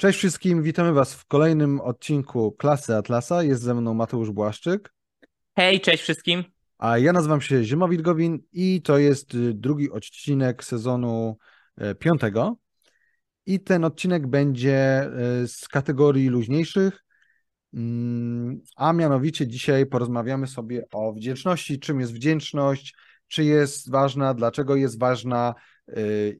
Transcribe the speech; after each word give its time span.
Cześć 0.00 0.18
wszystkim, 0.18 0.62
witamy 0.62 0.92
Was 0.92 1.14
w 1.14 1.26
kolejnym 1.26 1.80
odcinku 1.80 2.52
Klasy 2.52 2.96
Atlasa. 2.96 3.42
Jest 3.42 3.62
ze 3.62 3.74
mną 3.74 3.94
Mateusz 3.94 4.30
Błaszczyk. 4.30 4.94
Hej, 5.56 5.80
cześć 5.80 6.02
wszystkim. 6.02 6.44
A 6.78 6.98
ja 6.98 7.12
nazywam 7.12 7.40
się 7.40 7.64
Ziema 7.64 7.88
Wilgowin 7.88 8.38
i 8.52 8.82
to 8.82 8.98
jest 8.98 9.34
y, 9.34 9.54
drugi 9.54 9.90
odcinek 9.90 10.64
sezonu 10.64 11.36
y, 11.82 11.94
piątego. 11.94 12.56
I 13.46 13.60
ten 13.60 13.84
odcinek 13.84 14.26
będzie 14.26 15.10
y, 15.42 15.48
z 15.48 15.68
kategorii 15.68 16.28
luźniejszych, 16.28 17.04
mm, 17.74 18.60
a 18.76 18.92
mianowicie 18.92 19.46
dzisiaj 19.46 19.86
porozmawiamy 19.86 20.46
sobie 20.46 20.84
o 20.92 21.12
wdzięczności, 21.12 21.80
czym 21.80 22.00
jest 22.00 22.12
wdzięczność, 22.12 22.94
czy 23.28 23.44
jest 23.44 23.90
ważna, 23.90 24.34
dlaczego 24.34 24.76
jest 24.76 24.98
ważna, 24.98 25.54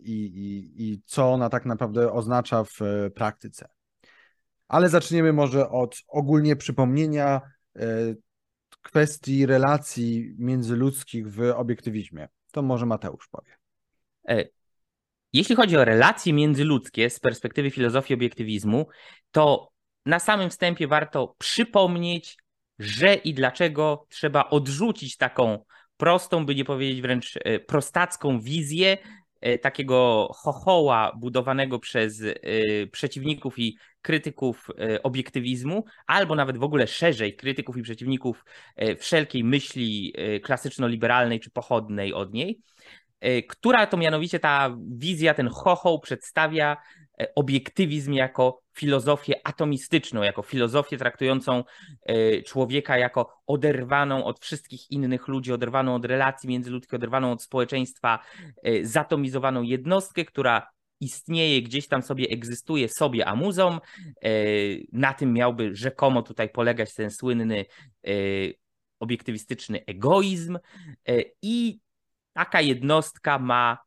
i, 0.03 0.13
i, 0.13 0.83
i 0.93 1.03
co 1.05 1.33
ona 1.33 1.49
tak 1.49 1.67
naprawdę 1.67 2.13
oznacza 2.13 2.65
w 2.65 2.83
e, 2.83 3.11
praktyce. 3.11 3.69
Ale 4.69 4.89
zaczniemy 4.89 5.33
może 5.33 5.71
od 5.71 5.97
ogólnie 6.09 6.57
przypomnienia 6.57 7.41
e, 7.77 7.87
kwestii 8.83 9.47
relacji 9.47 10.35
międzyludzkich 10.39 11.33
w 11.33 11.53
obiektywizmie. 11.57 12.29
To 12.53 12.63
może 12.63 12.87
Mateusz 12.87 13.29
powie. 13.29 13.53
E, 14.29 14.45
jeśli 15.33 15.57
chodzi 15.57 15.77
o 15.77 15.85
relacje 15.85 16.33
międzyludzkie 16.33 17.11
z 17.11 17.21
perspektywy 17.21 17.71
filozofii 17.71 18.15
obiektywizmu, 18.15 18.87
to 19.31 19.71
na 20.07 20.19
samym 20.19 20.51
wstępie 20.51 20.89
warto 20.89 21.35
przypomnieć, 21.39 22.37
że 22.79 23.15
i 23.15 23.35
dlaczego 23.35 24.07
trzeba 24.09 24.51
odrzucić 24.51 25.17
taką 25.17 25.65
prostą, 25.97 26.47
by 26.47 26.55
nie 26.55 26.65
powiedzieć 26.65 27.03
wręcz 27.03 27.39
prostacką 27.67 28.41
wizję, 28.41 28.99
takiego 29.63 30.29
chochoła 30.33 31.13
budowanego 31.17 31.79
przez 31.79 32.23
e, 32.23 32.35
przeciwników 32.87 33.59
i 33.59 33.77
krytyków 34.03 34.69
e, 34.79 35.03
obiektywizmu, 35.03 35.85
albo 36.07 36.35
nawet 36.35 36.59
w 36.59 36.63
ogóle 36.63 36.87
szerzej 36.87 37.37
krytyków 37.37 37.77
i 37.77 37.83
przeciwników 37.83 38.45
wszelkiej 38.99 39.45
myśli 39.45 40.15
klasyczno-liberalnej 40.43 41.41
czy 41.41 41.51
pochodnej 41.51 42.15
od 42.15 42.33
niej, 42.33 42.61
która 43.49 43.87
to 43.87 43.97
mianowicie 43.97 44.39
ta 44.39 44.77
wizja, 44.89 45.35
ten 45.35 45.49
chochoł 45.49 46.01
przedstawia 46.01 46.77
E, 47.21 47.35
obiektywizm 47.35 48.13
jako 48.13 48.63
filozofię 48.81 49.35
atomistyczną, 49.45 50.23
jako 50.23 50.43
filozofię 50.43 50.97
traktującą 50.97 51.65
e, 52.03 52.43
człowieka 52.43 52.99
jako 52.99 53.43
oderwaną 53.47 54.25
od 54.25 54.41
wszystkich 54.41 54.91
innych 54.91 55.29
ludzi, 55.29 55.53
oderwaną 55.53 55.95
od 55.95 56.05
relacji 56.05 56.49
międzyludzkich, 56.49 56.95
oderwaną 56.95 57.33
od 57.33 57.43
społeczeństwa, 57.43 58.19
e, 58.63 58.85
zatomizowaną 58.85 59.63
jednostkę, 59.63 60.25
która 60.25 60.71
istnieje, 61.01 61.63
gdzieś 61.63 61.89
tam 61.89 62.03
sobie 62.03 62.29
egzystuje 62.29 62.89
sobie 62.89 63.27
amuzą. 63.27 63.79
Na 64.93 65.15
tym 65.15 65.33
miałby 65.33 65.75
rzekomo 65.77 66.23
tutaj 66.23 66.49
polegać 66.49 66.95
ten 66.95 67.11
słynny 67.11 67.65
obiektywistyczny 69.01 69.85
egoizm 69.87 70.59
i 71.43 71.81
taka 72.33 72.61
jednostka 72.61 73.39
ma 73.39 73.79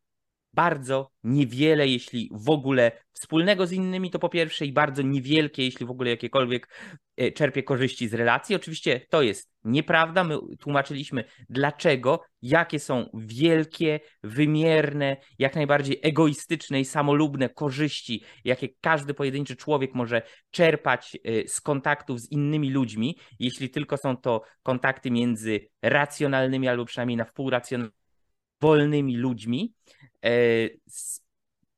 bardzo 0.54 1.12
niewiele, 1.24 1.88
jeśli 1.88 2.30
w 2.34 2.50
ogóle 2.50 2.92
wspólnego 3.14 3.68
z 3.68 3.72
innymi, 3.72 4.12
to 4.12 4.20
po 4.20 4.30
pierwsze, 4.30 4.66
i 4.66 4.74
bardzo 4.74 5.02
niewielkie, 5.02 5.64
jeśli 5.64 5.86
w 5.86 5.92
ogóle 5.92 6.10
jakiekolwiek 6.10 6.68
e, 7.18 7.32
czerpie 7.32 7.64
korzyści 7.64 8.08
z 8.08 8.14
relacji. 8.14 8.56
Oczywiście 8.56 9.02
to 9.10 9.22
jest 9.22 9.52
nieprawda. 9.64 10.24
My 10.24 10.38
tłumaczyliśmy, 10.60 11.24
dlaczego, 11.50 12.22
jakie 12.42 12.80
są 12.80 13.10
wielkie, 13.14 14.00
wymierne, 14.24 15.18
jak 15.40 15.56
najbardziej 15.56 16.00
egoistyczne 16.04 16.80
i 16.80 16.86
samolubne 16.86 17.50
korzyści, 17.50 18.24
jakie 18.44 18.70
każdy 18.82 19.14
pojedynczy 19.14 19.56
człowiek 19.56 19.96
może 19.96 20.22
czerpać 20.52 21.18
e, 21.24 21.48
z 21.48 21.62
kontaktów 21.62 22.22
z 22.22 22.32
innymi 22.32 22.70
ludźmi, 22.72 23.18
jeśli 23.40 23.70
tylko 23.70 23.98
są 23.98 24.18
to 24.18 24.42
kontakty 24.64 25.12
między 25.12 25.60
racjonalnymi 25.82 26.68
albo 26.68 26.86
przynajmniej 26.86 27.18
na 27.18 27.26
wpół 27.26 27.50
racjonalnymi 27.50 28.04
wolnymi 28.64 29.18
ludźmi. 29.18 29.74
E, 30.24 30.30
z 30.88 31.24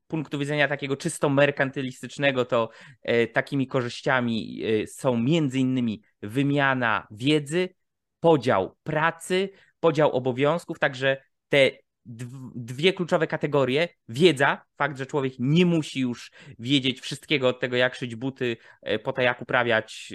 punktu 0.08 0.40
widzenia 0.40 0.68
takiego 0.68 0.98
czysto 0.98 1.30
merkantylistycznego, 1.30 2.46
to 2.46 2.70
e, 3.02 3.28
takimi 3.28 3.68
korzyściami 3.68 4.64
e, 4.64 4.88
są 4.88 5.18
między 5.18 5.60
innymi 5.60 6.02
wymiana 6.22 7.08
wiedzy, 7.12 7.70
podział 8.20 8.76
pracy, 8.84 9.50
podział 9.80 10.12
obowiązków, 10.12 10.80
także 10.80 11.18
te 11.50 11.72
dwie 12.56 12.94
kluczowe 12.94 13.28
kategorie. 13.28 13.90
Wiedza, 14.10 14.62
fakt, 14.78 14.98
że 14.98 15.06
człowiek 15.06 15.34
nie 15.40 15.66
musi 15.66 16.00
już 16.00 16.32
wiedzieć 16.60 17.02
wszystkiego 17.02 17.48
od 17.48 17.60
tego, 17.60 17.76
jak 17.76 17.96
szyć 17.96 18.16
buty, 18.16 18.58
po 19.04 19.14
to, 19.14 19.22
jak 19.22 19.42
uprawiać 19.42 20.14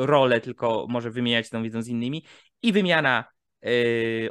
rolę, 0.00 0.40
tylko 0.40 0.86
może 0.88 1.10
wymieniać 1.10 1.50
tą 1.50 1.62
wiedzą 1.62 1.82
z 1.82 1.88
innymi. 1.88 2.24
I 2.62 2.72
wymiana 2.72 3.24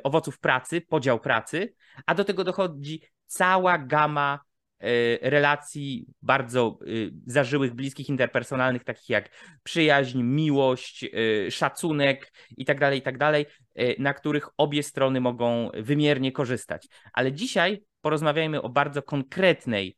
owoców 0.04 0.40
pracy, 0.40 0.82
podział 0.82 1.20
pracy, 1.20 1.74
a 2.06 2.16
do 2.16 2.26
tego 2.26 2.44
dochodzi 2.44 3.02
cała 3.30 3.78
gama 3.78 4.40
y, 4.84 5.20
relacji 5.22 6.08
bardzo 6.22 6.80
y, 6.88 7.12
zażyłych, 7.26 7.74
bliskich, 7.74 8.10
interpersonalnych, 8.10 8.84
takich 8.84 9.10
jak 9.10 9.30
przyjaźń, 9.64 10.22
miłość, 10.22 11.06
szacunek 11.50 12.34
itd., 12.58 12.80
tak 12.80 12.94
itd., 12.94 13.46
tak 13.74 14.00
na 14.00 14.14
których 14.14 14.50
obie 14.58 14.84
strony 14.84 15.22
mogą 15.22 15.70
wymiernie 15.74 16.32
korzystać. 16.32 16.88
Ale 17.14 17.32
dzisiaj 17.32 17.84
porozmawiajmy 18.02 18.62
o 18.62 18.70
bardzo 18.70 19.02
konkretnej 19.02 19.98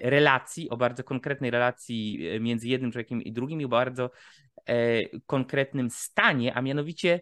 relacji, 0.00 0.70
o 0.70 0.76
bardzo 0.76 1.04
konkretnej 1.04 1.50
relacji 1.50 2.18
między 2.40 2.68
jednym 2.68 2.92
człowiekiem 2.92 3.22
i 3.22 3.32
drugim 3.32 3.60
i 3.60 3.64
o 3.64 3.68
bardzo 3.68 4.10
konkretnym 5.26 5.90
stanie, 5.90 6.54
a 6.54 6.62
mianowicie 6.62 7.20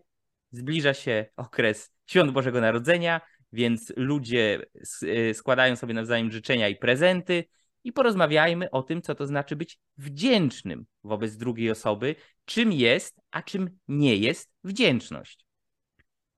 zbliża 0.50 0.94
się 0.94 1.26
okres 1.36 1.92
Świąt 2.06 2.30
Bożego 2.32 2.60
Narodzenia, 2.60 3.20
więc 3.52 3.92
ludzie 3.96 4.66
y, 5.02 5.34
składają 5.34 5.76
sobie 5.76 5.94
nawzajem 5.94 6.30
życzenia 6.30 6.68
i 6.68 6.76
prezenty 6.76 7.44
i 7.84 7.92
porozmawiajmy 7.92 8.70
o 8.70 8.82
tym, 8.82 9.02
co 9.02 9.14
to 9.14 9.26
znaczy 9.26 9.56
być 9.56 9.78
wdzięcznym 9.96 10.86
wobec 11.04 11.36
drugiej 11.36 11.70
osoby, 11.70 12.14
czym 12.44 12.72
jest, 12.72 13.20
a 13.30 13.42
czym 13.42 13.78
nie 13.88 14.16
jest 14.16 14.50
wdzięczność. 14.64 15.46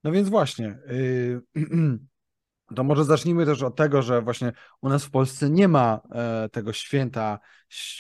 No 0.05 0.13
więc 0.13 0.29
właśnie, 0.29 0.79
yy, 1.55 1.65
to 2.77 2.85
może 2.85 3.05
zacznijmy 3.05 3.47
też 3.47 3.63
od 3.63 3.77
tego, 3.77 4.03
że 4.03 4.23
właśnie 4.23 4.53
u 4.81 4.89
nas 4.89 5.05
w 5.05 5.11
Polsce 5.11 5.51
nie 5.51 5.69
ma 5.69 6.01
e, 6.13 6.49
tego 6.49 6.73
święta, 6.73 7.39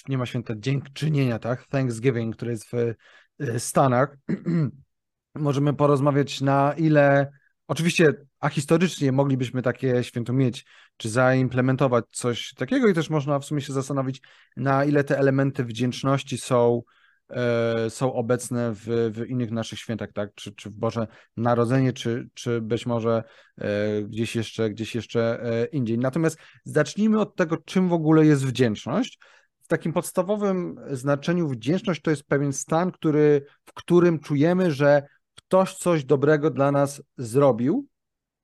nie 0.08 0.18
ma 0.18 0.26
święta 0.26 0.54
dziękczynienia, 0.56 1.38
tak? 1.38 1.66
Thanksgiving, 1.66 2.36
które 2.36 2.50
jest 2.50 2.70
w 2.70 2.74
e, 3.38 3.60
Stanach. 3.60 4.16
możemy 5.34 5.74
porozmawiać 5.74 6.40
na 6.40 6.74
ile, 6.76 7.32
oczywiście, 7.70 8.14
a 8.40 8.48
historycznie 8.48 9.12
moglibyśmy 9.12 9.62
takie 9.62 10.04
święto 10.04 10.32
mieć, 10.32 10.66
czy 10.96 11.08
zaimplementować 11.08 12.04
coś 12.10 12.54
takiego 12.54 12.88
i 12.88 12.94
też 12.94 13.10
można 13.10 13.38
w 13.38 13.44
sumie 13.44 13.60
się 13.60 13.72
zastanowić, 13.72 14.22
na 14.56 14.84
ile 14.84 15.04
te 15.04 15.18
elementy 15.18 15.64
wdzięczności 15.64 16.38
są, 16.38 16.82
e, 17.28 17.90
są 17.90 18.12
obecne 18.12 18.72
w, 18.74 19.10
w 19.14 19.26
innych 19.28 19.50
naszych 19.50 19.78
świętach, 19.78 20.12
tak? 20.12 20.34
Czy, 20.34 20.54
czy 20.54 20.70
w 20.70 20.74
Boże 20.74 21.06
Narodzenie, 21.36 21.92
czy, 21.92 22.28
czy 22.34 22.60
być 22.60 22.86
może 22.86 23.22
e, 23.58 24.02
gdzieś 24.02 24.36
jeszcze, 24.36 24.70
gdzieś 24.70 24.94
jeszcze 24.94 25.42
e, 25.42 25.64
indziej. 25.64 25.98
Natomiast 25.98 26.38
zacznijmy 26.64 27.20
od 27.20 27.36
tego, 27.36 27.56
czym 27.56 27.88
w 27.88 27.92
ogóle 27.92 28.26
jest 28.26 28.46
wdzięczność. 28.46 29.18
W 29.62 29.68
takim 29.68 29.92
podstawowym 29.92 30.76
znaczeniu 30.90 31.48
wdzięczność 31.48 32.02
to 32.02 32.10
jest 32.10 32.24
pewien 32.24 32.52
stan, 32.52 32.92
który, 32.92 33.46
w 33.64 33.72
którym 33.72 34.18
czujemy, 34.18 34.72
że 34.72 35.02
ktoś 35.50 35.74
coś 35.74 36.04
dobrego 36.04 36.50
dla 36.50 36.72
nas 36.72 37.02
zrobił 37.16 37.86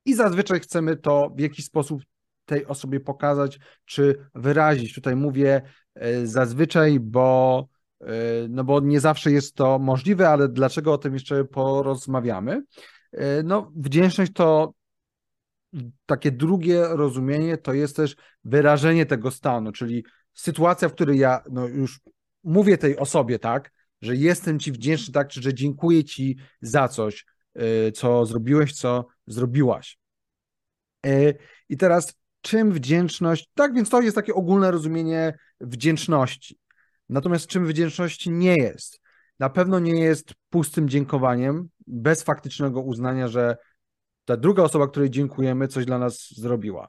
i 0.05 0.15
zazwyczaj 0.15 0.61
chcemy 0.61 0.97
to 0.97 1.31
w 1.37 1.41
jakiś 1.41 1.65
sposób 1.65 2.03
tej 2.45 2.67
osobie 2.67 3.01
pokazać 3.01 3.59
czy 3.85 4.29
wyrazić. 4.35 4.95
Tutaj 4.95 5.17
mówię 5.17 5.63
e, 5.95 6.27
zazwyczaj, 6.27 7.01
bo 7.01 7.69
e, 8.01 8.07
no 8.49 8.65
bo 8.65 8.81
nie 8.81 9.01
zawsze 9.01 9.33
jest 9.33 9.55
to 9.55 9.79
możliwe, 9.79 10.29
ale 10.29 10.49
dlaczego 10.49 10.93
o 10.93 10.99
tym 10.99 11.15
jeszcze 11.15 11.45
porozmawiamy? 11.45 12.63
E, 13.13 13.43
no, 13.43 13.73
wdzięczność 13.77 14.33
to 14.33 14.75
takie 16.07 16.33
drugie 16.33 16.89
rozumienie 16.89 17.59
to 17.59 17.73
jest 17.73 17.97
też 17.97 18.17
wyrażenie 18.45 19.07
tego 19.07 19.31
stanu, 19.31 19.73
czyli 19.73 20.05
sytuacja, 20.35 20.89
w 20.89 20.93
której 20.93 21.19
ja 21.19 21.43
no 21.51 21.67
już 21.67 22.01
mówię 22.45 22.79
tej 22.79 22.99
osobie, 22.99 23.39
tak, 23.39 23.76
że 24.03 24.17
jestem 24.17 24.59
Ci 24.59 24.73
wdzięczny, 24.73 25.15
tak, 25.15 25.29
czy 25.29 25.43
że 25.43 25.55
dziękuję 25.55 26.05
Ci 26.05 26.37
za 26.61 26.89
coś, 26.89 27.25
y, 27.89 27.93
co 27.93 28.27
zrobiłeś, 28.27 28.73
co 28.73 29.07
zrobiłaś. 29.27 29.99
Y, 31.07 31.35
I 31.69 31.77
teraz, 31.77 32.15
czym 32.41 32.73
wdzięczność? 32.73 33.51
Tak, 33.55 33.75
więc 33.75 33.91
to 33.91 34.01
jest 34.01 34.17
takie 34.17 34.35
ogólne 34.35 34.71
rozumienie 34.71 35.39
wdzięczności. 35.61 36.59
Natomiast 37.09 37.47
czym 37.47 37.67
wdzięczności 37.67 38.31
nie 38.31 38.55
jest? 38.55 39.01
Na 39.39 39.51
pewno 39.51 39.79
nie 39.79 40.01
jest 40.01 40.35
pustym 40.51 40.89
dziękowaniem, 40.89 41.69
bez 41.87 42.23
faktycznego 42.23 42.81
uznania, 42.81 43.29
że 43.29 43.57
ta 44.25 44.37
druga 44.37 44.63
osoba, 44.63 44.89
której 44.89 45.11
dziękujemy, 45.11 45.69
coś 45.69 45.85
dla 45.85 45.99
nas 45.99 46.29
zrobiła. 46.37 46.89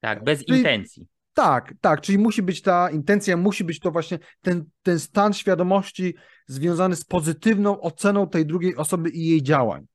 Tak, 0.00 0.24
bez 0.24 0.44
Czyli, 0.44 0.58
intencji. 0.58 1.06
Tak, 1.34 1.74
tak, 1.80 2.00
czyli 2.00 2.18
musi 2.18 2.42
być 2.42 2.62
ta 2.62 2.90
intencja, 2.90 3.36
musi 3.36 3.64
być 3.64 3.80
to 3.80 3.90
właśnie 3.90 4.18
ten, 4.40 4.64
ten 4.82 4.98
stan 4.98 5.32
świadomości 5.32 6.14
związany 6.52 6.96
z 6.96 7.04
pozytywną 7.04 7.80
oceną 7.80 8.28
tej 8.28 8.46
drugiej 8.46 8.76
osoby 8.76 9.10
i 9.10 9.26
jej 9.26 9.42
działań. 9.42 9.86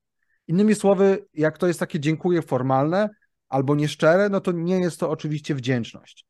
Innymi 0.48 0.76
słowy, 0.76 1.26
jak 1.34 1.58
to 1.58 1.68
jest 1.68 1.80
takie 1.80 2.00
dziękuję 2.00 2.42
formalne 2.42 3.10
albo 3.50 3.76
nieszczere, 3.76 4.30
no 4.30 4.42
to 4.42 4.52
nie 4.52 4.80
jest 4.80 5.00
to 5.00 5.10
oczywiście 5.10 5.56
wdzięczność. 5.56 6.26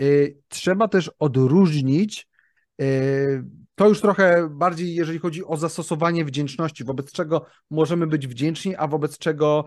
Y, 0.00 0.38
trzeba 0.48 0.88
też 0.88 1.10
odróżnić 1.18 2.28
y, 2.80 3.44
to 3.74 3.88
już 3.88 4.00
trochę 4.00 4.48
bardziej, 4.50 4.94
jeżeli 4.94 5.18
chodzi 5.18 5.44
o 5.44 5.56
zastosowanie 5.56 6.24
wdzięczności, 6.24 6.84
wobec 6.84 7.12
czego 7.12 7.46
możemy 7.70 8.06
być 8.06 8.26
wdzięczni, 8.26 8.76
a 8.76 8.86
wobec 8.86 9.18
czego 9.18 9.64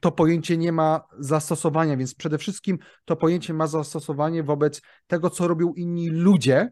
to 0.00 0.12
pojęcie 0.12 0.56
nie 0.56 0.72
ma 0.72 1.00
zastosowania. 1.18 1.96
Więc 1.96 2.14
przede 2.14 2.38
wszystkim 2.38 2.78
to 3.04 3.16
pojęcie 3.16 3.54
ma 3.54 3.66
zastosowanie 3.66 4.42
wobec 4.42 4.82
tego, 5.06 5.30
co 5.30 5.48
robią 5.48 5.72
inni 5.74 6.08
ludzie, 6.08 6.70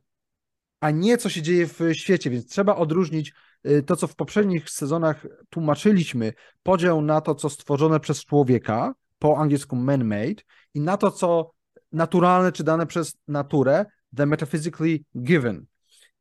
a 0.85 0.91
nie 0.91 1.19
co 1.19 1.29
się 1.29 1.43
dzieje 1.43 1.67
w 1.67 1.81
świecie. 1.93 2.31
Więc 2.31 2.47
trzeba 2.47 2.77
odróżnić 2.77 3.33
y, 3.67 3.83
to, 3.83 3.97
co 3.97 4.07
w 4.07 4.17
poprzednich 4.17 4.71
sezonach 4.71 5.27
tłumaczyliśmy, 5.51 6.33
podział 6.63 7.03
na 7.03 7.21
to, 7.21 7.35
co 7.35 7.51
stworzone 7.51 8.01
przez 8.01 8.25
człowieka, 8.25 8.95
po 9.19 9.39
angielsku 9.39 9.77
man-made, 9.77 10.43
i 10.75 10.81
na 10.81 10.97
to, 10.97 11.11
co 11.11 11.51
naturalne 11.93 12.53
czy 12.53 12.65
dane 12.65 12.87
przez 12.87 13.17
naturę, 13.29 13.87
the 14.17 14.27
metaphysically 14.27 15.05
given. 15.17 15.67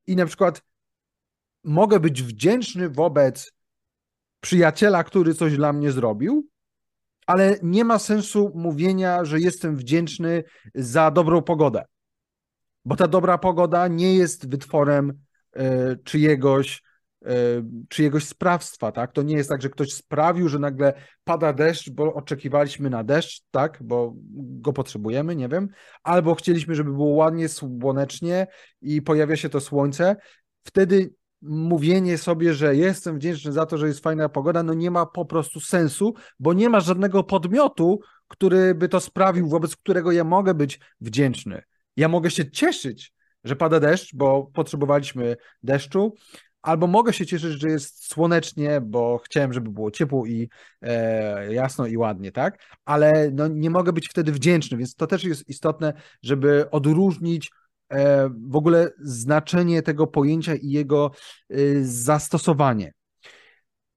I 0.08 0.16
na 0.16 0.26
przykład 0.26 0.62
mogę 1.64 2.00
być 2.00 2.24
wdzięczny 2.24 2.90
wobec 2.90 3.52
przyjaciela, 4.40 5.04
który 5.04 5.34
coś 5.34 5.56
dla 5.56 5.74
mnie 5.74 5.92
zrobił, 5.92 6.48
ale 7.26 7.58
nie 7.64 7.86
ma 7.86 8.00
sensu 8.00 8.52
mówienia, 8.56 9.26
że 9.26 9.40
jestem 9.40 9.76
wdzięczny 9.76 10.44
za 10.76 11.12
dobrą 11.12 11.42
pogodę, 11.42 11.86
bo 12.86 12.96
ta 12.96 13.08
dobra 13.08 13.38
pogoda 13.38 13.88
nie 13.88 14.16
jest 14.16 14.50
wytworem 14.50 15.14
y, 15.58 16.00
czyjegoś 16.04 16.84
E, 17.26 17.64
czyjegoś 17.90 18.26
sprawstwa, 18.26 18.92
tak? 18.92 19.12
To 19.12 19.22
nie 19.22 19.36
jest 19.36 19.50
tak, 19.50 19.62
że 19.62 19.70
ktoś 19.70 19.94
sprawił, 19.94 20.50
że 20.50 20.60
nagle 20.60 20.94
pada 21.24 21.54
deszcz, 21.54 21.90
bo 21.90 22.14
oczekiwaliśmy 22.14 22.90
na 22.90 23.04
deszcz, 23.04 23.42
tak? 23.52 23.78
Bo 23.82 24.14
go 24.36 24.74
potrzebujemy, 24.74 25.36
nie 25.36 25.50
wiem, 25.50 25.70
albo 26.04 26.36
chcieliśmy, 26.36 26.76
żeby 26.76 26.92
było 26.92 27.08
ładnie, 27.08 27.50
słonecznie 27.50 28.48
i 28.82 29.02
pojawia 29.02 29.36
się 29.36 29.50
to 29.50 29.60
słońce. 29.60 30.16
Wtedy 30.64 31.14
mówienie 31.42 32.18
sobie, 32.18 32.54
że 32.54 32.76
jestem 32.76 33.16
wdzięczny 33.16 33.52
za 33.52 33.66
to, 33.66 33.78
że 33.78 33.88
jest 33.88 34.00
fajna 34.00 34.30
pogoda, 34.30 34.64
no 34.64 34.74
nie 34.74 34.92
ma 34.92 35.06
po 35.06 35.26
prostu 35.26 35.60
sensu, 35.60 36.14
bo 36.40 36.54
nie 36.54 36.70
ma 36.70 36.80
żadnego 36.80 37.24
podmiotu, 37.24 38.00
który 38.28 38.76
by 38.76 38.90
to 38.90 39.00
sprawił, 39.00 39.48
wobec 39.50 39.76
którego 39.76 40.12
ja 40.12 40.24
mogę 40.24 40.54
być 40.54 40.80
wdzięczny. 41.02 41.62
Ja 41.98 42.08
mogę 42.08 42.32
się 42.32 42.52
cieszyć, 42.52 43.14
że 43.44 43.56
pada 43.56 43.80
deszcz, 43.80 44.16
bo 44.16 44.52
potrzebowaliśmy 44.54 45.36
deszczu, 45.64 46.16
albo 46.62 46.88
mogę 46.88 47.14
się 47.14 47.26
cieszyć, 47.26 47.62
że 47.62 47.70
jest 47.70 48.06
słonecznie, 48.06 48.82
bo 48.82 49.18
chciałem, 49.18 49.54
żeby 49.54 49.70
było 49.70 49.92
ciepło 49.92 50.26
i 50.26 50.50
e, 50.82 51.54
jasno 51.54 51.88
i 51.88 51.98
ładnie, 51.98 52.32
tak? 52.32 52.64
Ale 52.86 53.32
no, 53.34 53.48
nie 53.48 53.70
mogę 53.70 53.94
być 53.94 54.10
wtedy 54.10 54.32
wdzięczny, 54.32 54.78
więc 54.78 54.96
to 54.96 55.08
też 55.08 55.24
jest 55.24 55.50
istotne, 55.50 55.94
żeby 56.22 56.70
odróżnić 56.72 57.52
e, 57.90 58.30
w 58.30 58.56
ogóle 58.56 58.92
znaczenie 59.00 59.82
tego 59.82 60.08
pojęcia 60.08 60.56
i 60.56 60.70
jego 60.70 61.12
e, 61.50 61.56
zastosowanie. 61.84 62.94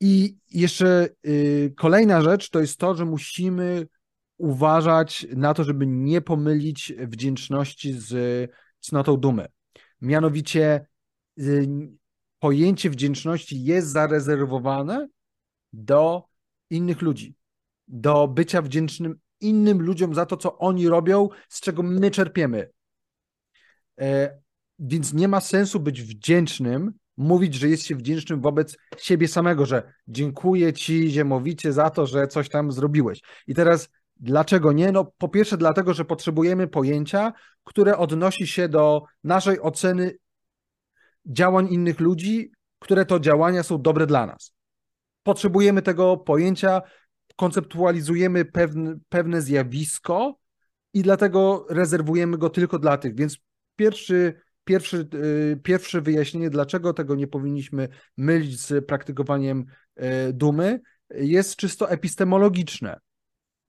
I 0.01 0.37
jeszcze 0.51 1.09
e, 1.25 1.31
kolejna 1.71 2.23
rzecz 2.23 2.51
to 2.51 2.61
jest 2.61 2.79
to, 2.79 2.95
że 2.95 3.05
musimy 3.05 3.87
uważać 4.39 5.27
na 5.37 5.55
to, 5.55 5.65
żeby 5.65 5.87
nie 5.87 6.21
pomylić 6.21 6.93
wdzięczności 6.99 7.93
z 7.93 8.51
cnotą 8.81 9.17
dumy. 9.17 9.47
Mianowicie 10.01 10.87
pojęcie 12.39 12.91
wdzięczności 12.91 13.65
jest 13.65 13.89
zarezerwowane 13.89 15.09
do 15.73 16.25
innych 16.71 17.03
ludzi, 17.03 17.35
do 17.89 18.29
bycia 18.29 18.63
wdzięcznym 18.63 19.19
innym 19.41 19.83
ludziom 19.83 20.15
za 20.15 20.27
to, 20.27 20.37
co 20.37 20.59
oni 20.59 20.89
robią, 20.89 21.29
z 21.49 21.61
czego 21.61 21.83
my 21.83 22.11
czerpiemy. 22.11 22.71
E, 24.01 24.39
więc 24.79 25.13
nie 25.13 25.29
ma 25.29 25.41
sensu 25.41 25.81
być 25.81 26.03
wdzięcznym, 26.03 26.93
mówić, 27.17 27.55
że 27.55 27.69
jest 27.69 27.87
się 27.87 27.95
wdzięcznym 27.95 28.41
wobec 28.41 28.77
siebie 28.99 29.29
samego, 29.29 29.67
że 29.67 29.93
dziękuję 30.09 30.73
ci 30.73 31.11
ziemowicie 31.11 31.73
za 31.73 31.91
to, 31.91 32.07
że 32.07 32.29
coś 32.29 32.49
tam 32.49 32.73
zrobiłeś. 32.73 33.21
I 33.47 33.55
teraz 33.55 33.89
dlaczego 34.17 34.73
nie? 34.73 34.93
No 34.93 35.13
po 35.19 35.29
pierwsze 35.29 35.57
dlatego, 35.57 35.95
że 35.95 36.05
potrzebujemy 36.05 36.69
pojęcia, 36.69 37.33
które 37.65 37.99
odnosi 37.99 38.47
się 38.47 38.69
do 38.69 39.03
naszej 39.25 39.61
oceny 39.61 40.17
działań 41.27 41.69
innych 41.71 42.01
ludzi, 42.01 42.51
które 42.79 43.07
to 43.07 43.21
działania 43.21 43.63
są 43.63 43.83
dobre 43.83 44.07
dla 44.07 44.27
nas. 44.27 44.53
Potrzebujemy 45.23 45.83
tego 45.83 46.17
pojęcia, 46.17 46.83
konceptualizujemy 47.37 48.45
pewne, 48.45 48.99
pewne 49.09 49.43
zjawisko 49.43 50.39
i 50.95 51.03
dlatego 51.03 51.67
rezerwujemy 51.71 52.39
go 52.39 52.51
tylko 52.51 52.79
dla 52.79 52.99
tych. 52.99 53.15
Więc 53.15 53.39
pierwszy, 53.77 54.41
pierwszy, 54.65 55.09
yy, 55.13 55.61
pierwsze 55.63 56.01
wyjaśnienie, 56.01 56.51
dlaczego 56.51 56.93
tego 56.93 57.15
nie 57.15 57.27
powinniśmy 57.27 57.89
mylić 58.17 58.61
z 58.61 58.87
praktykowaniem 58.87 59.65
yy, 59.97 60.33
dumy, 60.33 60.81
jest 61.11 61.57
czysto 61.57 61.91
epistemologiczne. 61.91 63.01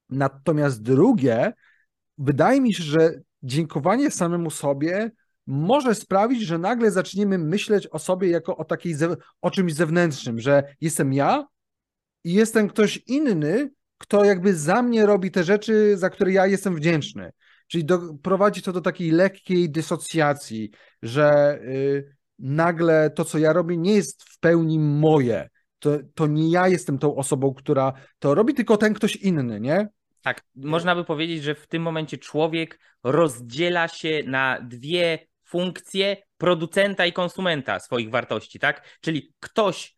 Natomiast 0.10 0.82
drugie, 0.82 1.54
wydaje 2.18 2.62
mi 2.62 2.74
się, 2.74 2.84
że 2.84 3.12
dziękowanie 3.44 4.12
samemu 4.12 4.50
sobie 4.50 5.12
może 5.48 5.96
sprawić, 5.96 6.42
że 6.42 6.58
nagle 6.58 6.92
zaczniemy 6.92 7.38
myśleć 7.38 7.88
o 7.88 8.00
sobie 8.00 8.30
jako 8.30 8.58
o 8.58 8.66
takiej 8.66 8.96
o 9.42 9.52
czymś 9.52 9.74
zewnętrznym, 9.74 10.40
że 10.40 10.64
jestem 10.82 11.14
ja 11.14 11.48
i 12.24 12.34
jestem 12.34 12.68
ktoś 12.68 12.98
inny, 12.98 13.70
kto 13.98 14.24
jakby 14.24 14.56
za 14.56 14.82
mnie 14.82 15.06
robi 15.06 15.32
te 15.32 15.44
rzeczy, 15.44 15.98
za 15.98 16.10
które 16.10 16.32
ja 16.32 16.48
jestem 16.48 16.76
wdzięczny. 16.76 17.32
Czyli 17.68 17.86
do, 17.86 18.00
prowadzi 18.24 18.62
to 18.62 18.74
do 18.74 18.82
takiej 18.82 19.12
lekkiej 19.12 19.70
dysocjacji, 19.70 20.72
że 21.02 21.60
y, 21.62 22.16
nagle 22.40 23.10
to, 23.10 23.26
co 23.26 23.38
ja 23.38 23.54
robię, 23.54 23.78
nie 23.78 23.96
jest 23.96 24.24
w 24.24 24.40
pełni 24.40 24.80
moje. 24.80 25.50
To, 25.80 25.92
to 26.16 26.28
nie 26.28 26.50
ja 26.52 26.68
jestem 26.68 26.98
tą 26.98 27.16
osobą, 27.16 27.54
która 27.54 27.94
to 28.20 28.36
robi, 28.36 28.54
tylko 28.54 28.78
ten 28.78 28.94
ktoś 28.94 29.16
inny, 29.16 29.60
nie? 29.60 29.88
Tak, 30.28 30.44
można 30.56 30.96
by 30.96 31.04
powiedzieć, 31.04 31.44
że 31.44 31.56
w 31.56 31.68
tym 31.68 31.82
momencie 31.82 32.18
człowiek 32.18 32.80
rozdziela 33.04 33.88
się 33.88 34.22
na 34.26 34.62
dwie 34.62 35.28
funkcję 35.44 36.18
producenta 36.38 37.06
i 37.06 37.14
konsumenta 37.14 37.80
swoich 37.80 38.10
wartości, 38.10 38.60
tak? 38.60 38.98
Czyli 39.02 39.34
ktoś 39.40 39.96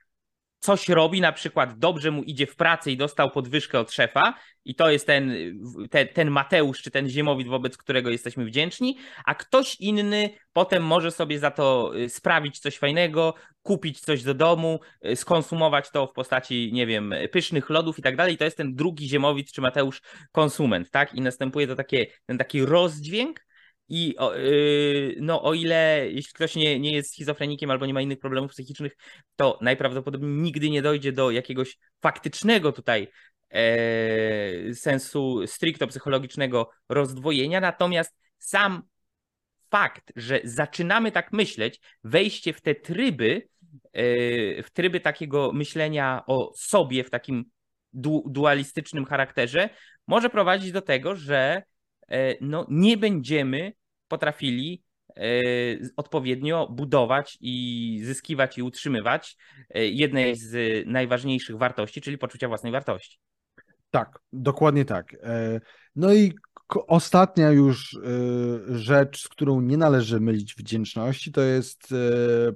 coś 0.59 0.89
robi, 0.89 1.21
na 1.21 1.31
przykład 1.31 1.79
dobrze 1.79 2.11
mu 2.11 2.23
idzie 2.23 2.47
w 2.47 2.55
pracy 2.55 2.91
i 2.91 2.97
dostał 2.97 3.31
podwyżkę 3.31 3.79
od 3.79 3.91
szefa, 3.91 4.33
i 4.65 4.75
to 4.75 4.91
jest 4.91 5.07
ten, 5.07 5.33
ten, 6.13 6.29
Mateusz 6.29 6.81
czy 6.81 6.91
ten 6.91 7.09
Ziemowit, 7.09 7.47
wobec 7.47 7.77
którego 7.77 8.09
jesteśmy 8.09 8.45
wdzięczni, 8.45 8.97
a 9.25 9.35
ktoś 9.35 9.75
inny 9.75 10.29
potem 10.53 10.83
może 10.83 11.11
sobie 11.11 11.39
za 11.39 11.51
to 11.51 11.91
y, 11.97 12.09
sprawić 12.09 12.59
coś 12.59 12.77
fajnego, 12.77 13.33
kupić 13.61 13.99
coś 13.99 14.23
do 14.23 14.33
domu, 14.33 14.79
y, 15.05 15.15
skonsumować 15.15 15.91
to 15.91 16.07
w 16.07 16.13
postaci, 16.13 16.69
nie 16.73 16.87
wiem, 16.87 17.13
pysznych 17.31 17.69
lodów 17.69 17.99
i 17.99 18.01
tak 18.01 18.15
dalej. 18.15 18.37
To 18.37 18.43
jest 18.43 18.57
ten 18.57 18.75
drugi 18.75 19.09
Ziemowit 19.09 19.51
czy 19.51 19.61
Mateusz 19.61 20.01
konsument, 20.31 20.91
tak? 20.91 21.13
I 21.13 21.21
następuje 21.21 21.67
to 21.67 21.75
takie, 21.75 22.07
ten 22.25 22.37
taki 22.37 22.65
rozdźwięk, 22.65 23.39
i 23.89 24.15
o, 24.17 24.35
yy, 24.35 25.15
no, 25.19 25.43
o 25.43 25.53
ile 25.53 26.07
jeśli 26.11 26.33
ktoś 26.33 26.55
nie, 26.55 26.79
nie 26.79 26.91
jest 26.91 27.13
schizofrenikiem 27.13 27.71
albo 27.71 27.85
nie 27.85 27.93
ma 27.93 28.01
innych 28.01 28.19
problemów 28.19 28.51
psychicznych, 28.51 28.93
to 29.35 29.59
najprawdopodobniej 29.61 30.31
nigdy 30.31 30.69
nie 30.69 30.81
dojdzie 30.81 31.11
do 31.11 31.31
jakiegoś 31.31 31.77
faktycznego 32.01 32.71
tutaj 32.71 33.07
e, 33.49 34.73
sensu 34.73 35.47
stricto 35.47 35.87
psychologicznego 35.87 36.69
rozdwojenia. 36.89 37.59
Natomiast 37.61 38.15
sam 38.37 38.81
fakt, 39.69 40.11
że 40.15 40.41
zaczynamy 40.43 41.11
tak 41.11 41.33
myśleć, 41.33 41.79
wejście 42.03 42.53
w 42.53 42.61
te 42.61 42.75
tryby, 42.75 43.47
e, 43.93 44.63
w 44.63 44.71
tryby 44.73 44.99
takiego 44.99 45.51
myślenia 45.53 46.23
o 46.27 46.53
sobie 46.55 47.03
w 47.03 47.09
takim 47.09 47.45
du 47.93 48.23
dualistycznym 48.29 49.05
charakterze, 49.05 49.69
może 50.07 50.29
prowadzić 50.29 50.71
do 50.71 50.81
tego, 50.81 51.15
że 51.15 51.63
e, 52.07 52.35
no, 52.41 52.65
nie 52.69 52.97
będziemy 52.97 53.73
potrafili 54.09 54.83
e, 55.17 55.21
odpowiednio 55.97 56.67
budować 56.67 57.37
i 57.41 58.01
zyskiwać 58.03 58.57
i 58.57 58.63
utrzymywać 58.63 59.37
e, 59.69 59.85
jednej 59.85 60.35
z 60.35 60.83
najważniejszych 60.87 61.57
wartości, 61.57 62.01
czyli 62.01 62.17
poczucia 62.17 62.47
własnej 62.47 62.71
wartości. 62.71 63.19
Tak, 63.91 64.19
dokładnie 64.33 64.85
tak. 64.85 65.13
E, 65.23 65.61
no 65.95 66.13
i 66.13 66.33
ostatnia 66.87 67.51
już 67.51 67.99
rzecz, 68.67 69.21
z 69.21 69.27
którą 69.27 69.61
nie 69.61 69.77
należy 69.77 70.19
mylić 70.19 70.55
wdzięczności, 70.55 71.31
to 71.31 71.41
jest 71.41 71.93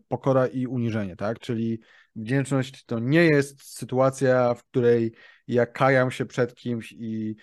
pokora 0.07 0.48
i 0.48 0.67
uniżenie, 0.67 1.15
tak? 1.15 1.39
Czyli 1.39 1.79
wdzięczność 2.15 2.86
to 2.86 3.00
nie 3.00 3.25
jest 3.25 3.63
sytuacja, 3.63 4.53
w 4.53 4.63
której 4.63 5.13
ja 5.48 5.65
kajam 5.65 6.12
się 6.12 6.25
przed 6.25 6.55
kimś 6.55 6.91
i 6.91 7.36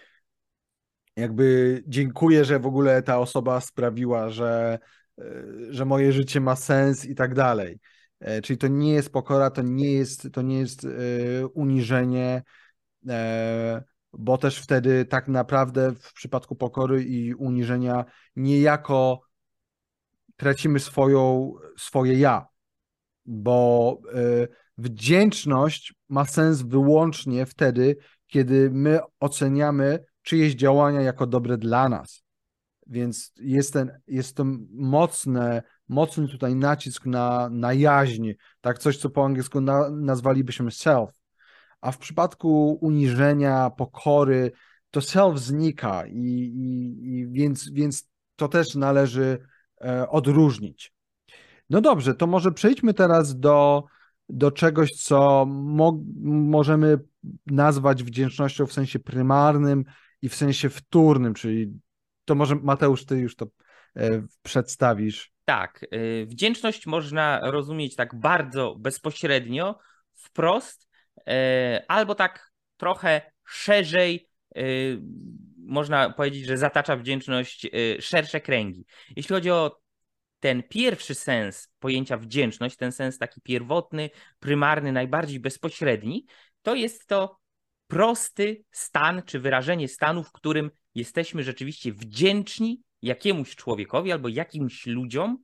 jakby 1.21 1.83
dziękuję, 1.87 2.45
że 2.45 2.59
w 2.59 2.67
ogóle 2.67 3.03
ta 3.03 3.19
osoba 3.19 3.61
sprawiła, 3.61 4.31
że, 4.31 4.79
e, 5.19 5.25
że 5.71 5.85
moje 5.85 6.13
życie 6.13 6.41
ma 6.41 6.57
sens 6.57 7.05
i 7.05 7.15
tak 7.15 7.35
dalej. 7.35 7.81
E, 8.21 8.43
czyli 8.43 8.59
to 8.59 8.69
nie 8.69 8.93
jest 8.93 9.13
pokora, 9.13 9.51
to 9.51 9.63
nie 9.63 9.93
jest, 9.93 10.29
to 10.33 10.43
nie 10.43 10.59
jest 10.59 10.87
uniżenie, 11.55 12.43
bo 14.13 14.39
też 14.39 14.59
wtedy 14.59 15.05
tak 15.05 15.29
naprawdę 15.29 15.93
w 15.95 16.13
przypadku 16.13 16.57
pokory 16.57 17.05
i 17.05 17.35
uniżenia 17.35 18.05
niejako 18.37 19.21
tracimy 20.37 20.81
swoją, 20.81 21.53
swoje 21.79 22.15
ja, 22.19 22.47
bo 23.27 23.99
wdzięczność 24.79 25.95
ma 26.09 26.25
sens 26.25 26.63
wyłącznie 26.63 27.47
wtedy, 27.47 27.97
kiedy 28.27 28.71
my 28.71 29.01
oceniamy 29.21 30.05
czyjeś 30.31 30.55
działania 30.55 31.01
jako 31.01 31.27
dobre 31.27 31.59
dla 31.59 31.89
nas. 31.89 32.25
Więc 32.87 33.33
jest, 33.37 33.73
ten, 33.73 34.01
jest 34.07 34.37
to 34.37 34.45
mocne, 34.71 35.63
mocny 35.89 36.29
tutaj 36.29 36.55
nacisk 36.55 37.07
na, 37.07 37.49
na 37.53 37.73
jaźń, 37.73 38.31
tak 38.61 38.79
coś, 38.79 38.97
co 38.97 39.11
po 39.11 39.25
angielsku 39.25 39.61
na, 39.61 39.91
nazwalibyśmy 39.91 40.71
self. 40.71 41.11
A 41.81 41.93
w 41.93 41.99
przypadku 41.99 42.79
uniżenia, 42.81 43.71
pokory, 43.71 44.53
to 44.91 45.01
self 45.01 45.39
znika 45.39 46.07
i, 46.07 46.19
i, 46.19 47.09
i 47.09 47.29
więc, 47.29 47.71
więc 47.71 48.09
to 48.37 48.49
też 48.49 48.75
należy 48.75 49.39
e, 49.81 50.09
odróżnić. 50.09 50.95
No 51.71 51.81
dobrze, 51.81 52.15
to 52.15 52.27
może 52.27 52.53
przejdźmy 52.53 52.95
teraz 52.95 53.39
do, 53.39 53.85
do 54.29 54.51
czegoś, 54.51 54.91
co 54.91 55.47
mo 55.49 56.01
możemy 56.23 56.99
nazwać 57.47 58.03
wdzięcznością 58.05 58.67
w 58.67 58.73
sensie 58.73 58.99
prymarnym 58.99 59.85
i 60.23 60.29
w 60.29 60.35
sensie 60.35 60.69
wtórnym, 60.69 61.35
czyli 61.35 61.73
to 62.25 62.35
może 62.35 62.55
Mateusz, 62.55 63.05
ty 63.05 63.19
już 63.19 63.37
to 63.37 63.47
e, 63.97 64.27
przedstawisz. 64.43 65.33
Tak, 65.45 65.87
e, 65.91 66.27
wdzięczność 66.27 66.87
można 66.87 67.41
rozumieć 67.43 67.97
tak 67.97 68.21
bardzo 68.21 68.75
bezpośrednio, 68.79 69.79
wprost, 70.15 70.89
e, 71.27 71.85
albo 71.89 72.15
tak 72.15 72.51
trochę 72.77 73.33
szerzej. 73.45 74.29
Można 75.57 76.11
powiedzieć, 76.11 76.47
że 76.47 76.59
zatacza 76.59 76.97
wdzięczność 76.97 77.67
szersze 78.01 78.41
kręgi. 78.41 78.87
Jeśli 79.17 79.35
chodzi 79.35 79.51
o 79.51 79.81
ten 80.41 80.63
pierwszy 80.63 81.15
sens 81.15 81.69
pojęcia 81.79 82.17
wdzięczność, 82.17 82.77
ten 82.77 82.93
sens 82.93 83.19
taki 83.19 83.41
pierwotny, 83.41 84.11
prymarny, 84.39 84.93
najbardziej 84.93 85.41
bezpośredni, 85.41 86.27
to 86.63 86.75
jest 86.75 87.07
to 87.07 87.40
prosty 87.91 88.65
stan 88.71 89.23
czy 89.27 89.41
wyrażenie 89.41 89.89
stanu, 89.89 90.23
w 90.23 90.33
którym 90.33 90.71
jesteśmy 90.95 91.43
rzeczywiście 91.43 91.93
wdzięczni 91.93 92.83
jakiemuś 93.03 93.57
człowiekowi 93.57 94.13
albo 94.13 94.29
jakimś 94.29 94.87
ludziom, 94.87 95.39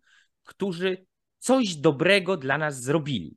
którzy 0.44 1.06
coś 1.38 1.76
dobrego 1.76 2.36
dla 2.36 2.58
nas 2.58 2.80
zrobili. 2.80 3.36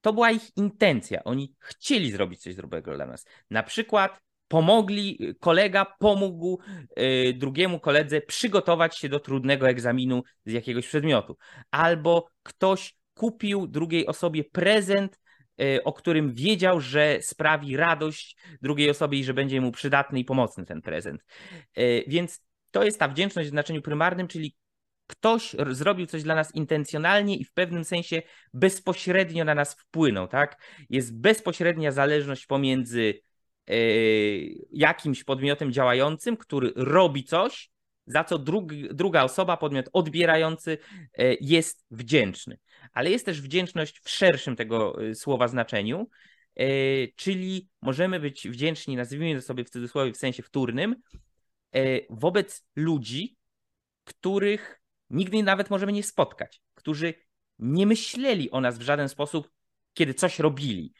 To 0.00 0.12
była 0.12 0.30
ich 0.30 0.56
intencja. 0.56 1.24
Oni 1.24 1.54
chcieli 1.58 2.12
zrobić 2.12 2.42
coś 2.42 2.54
dobrego 2.54 2.94
dla 2.94 3.06
nas. 3.06 3.24
Na 3.50 3.62
przykład 3.62 4.20
pomogli, 4.48 5.34
kolega 5.40 5.84
pomógł 5.98 6.58
y, 6.98 7.34
drugiemu 7.38 7.80
koledze 7.80 8.20
przygotować 8.20 8.98
się 8.98 9.08
do 9.08 9.20
trudnego 9.20 9.68
egzaminu 9.68 10.22
z 10.46 10.52
jakiegoś 10.52 10.86
przedmiotu. 10.86 11.36
Albo 11.70 12.28
ktoś 12.42 12.94
kupił 13.14 13.66
drugiej 13.66 14.06
osobie 14.06 14.44
prezent, 14.44 15.19
o 15.84 15.92
którym 15.92 16.34
wiedział, 16.34 16.80
że 16.80 17.18
sprawi 17.22 17.76
radość 17.76 18.36
drugiej 18.62 18.90
osobie 18.90 19.18
i 19.18 19.24
że 19.24 19.34
będzie 19.34 19.60
mu 19.60 19.72
przydatny 19.72 20.18
i 20.20 20.24
pomocny 20.24 20.66
ten 20.66 20.82
prezent. 20.82 21.24
Y, 21.78 22.04
więc 22.06 22.40
to 22.70 22.84
jest 22.84 22.98
ta 22.98 23.08
wdzięczność 23.08 23.48
w 23.48 23.50
znaczeniu 23.50 23.82
prymarnym, 23.82 24.28
czyli 24.28 24.56
ktoś 25.06 25.56
zrobił 25.70 26.06
coś 26.06 26.22
dla 26.22 26.34
nas 26.34 26.54
intencjonalnie 26.54 27.36
i 27.36 27.44
w 27.44 27.52
pewnym 27.52 27.84
sensie 27.84 28.22
bezpośrednio 28.54 29.44
na 29.44 29.54
nas 29.54 29.74
wpłynął, 29.74 30.28
tak? 30.28 30.62
Jest 30.90 31.20
bezpośrednia 31.20 31.92
zależność 31.92 32.46
pomiędzy 32.46 33.20
E, 33.70 33.74
jakimś 34.72 35.24
podmiotem 35.24 35.72
działającym, 35.72 36.36
który 36.36 36.72
robi 36.76 37.24
coś, 37.24 37.70
za 38.06 38.24
co 38.24 38.38
druga 38.90 39.22
osoba, 39.22 39.56
podmiot 39.56 39.86
odbierający 39.92 40.78
e, 41.18 41.34
jest 41.40 41.84
wdzięczny. 41.90 42.58
Ale 42.92 43.10
jest 43.10 43.26
też 43.26 43.40
wdzięczność 43.42 44.00
w 44.00 44.10
szerszym 44.10 44.56
tego 44.56 45.02
e, 45.02 45.14
słowa 45.14 45.48
znaczeniu, 45.48 46.08
czyli 47.16 47.68
możemy 47.82 48.20
być 48.20 48.48
wdzięczni, 48.48 48.96
nazwijmy 48.96 49.34
to 49.34 49.42
sobie 49.42 49.64
w 49.64 49.70
cudzysłowie 49.70 50.12
w 50.12 50.16
sensie 50.16 50.42
wtórnym, 50.42 50.96
wobec 52.10 52.66
ludzi, 52.76 53.36
których 54.04 54.82
nigdy 55.10 55.42
nawet 55.42 55.70
możemy 55.70 55.92
nie 55.92 56.02
spotkać, 56.02 56.62
którzy 56.74 57.14
nie 57.58 57.86
myśleli 57.86 58.50
o 58.50 58.60
nas 58.60 58.78
w 58.78 58.82
żaden 58.82 59.08
sposób, 59.08 59.50
kiedy 59.94 60.14
coś 60.14 60.38
robili, 60.38 60.92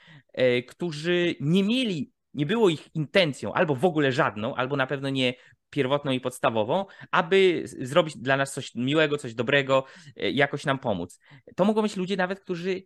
którzy 0.66 1.34
nie 1.40 1.64
mieli 1.64 2.12
nie 2.34 2.46
było 2.46 2.68
ich 2.68 2.94
intencją, 2.94 3.52
albo 3.52 3.74
w 3.74 3.84
ogóle 3.84 4.12
żadną, 4.12 4.54
albo 4.54 4.76
na 4.76 4.86
pewno 4.86 5.10
nie 5.10 5.34
pierwotną 5.70 6.12
i 6.12 6.20
podstawową, 6.20 6.84
aby 7.10 7.62
zrobić 7.64 8.16
dla 8.16 8.36
nas 8.36 8.52
coś 8.52 8.74
miłego, 8.74 9.18
coś 9.18 9.34
dobrego, 9.34 9.84
e, 10.16 10.30
jakoś 10.30 10.64
nam 10.64 10.78
pomóc. 10.78 11.20
To 11.56 11.64
mogą 11.64 11.82
być 11.82 11.96
ludzie 11.96 12.16
nawet, 12.16 12.40
którzy 12.40 12.82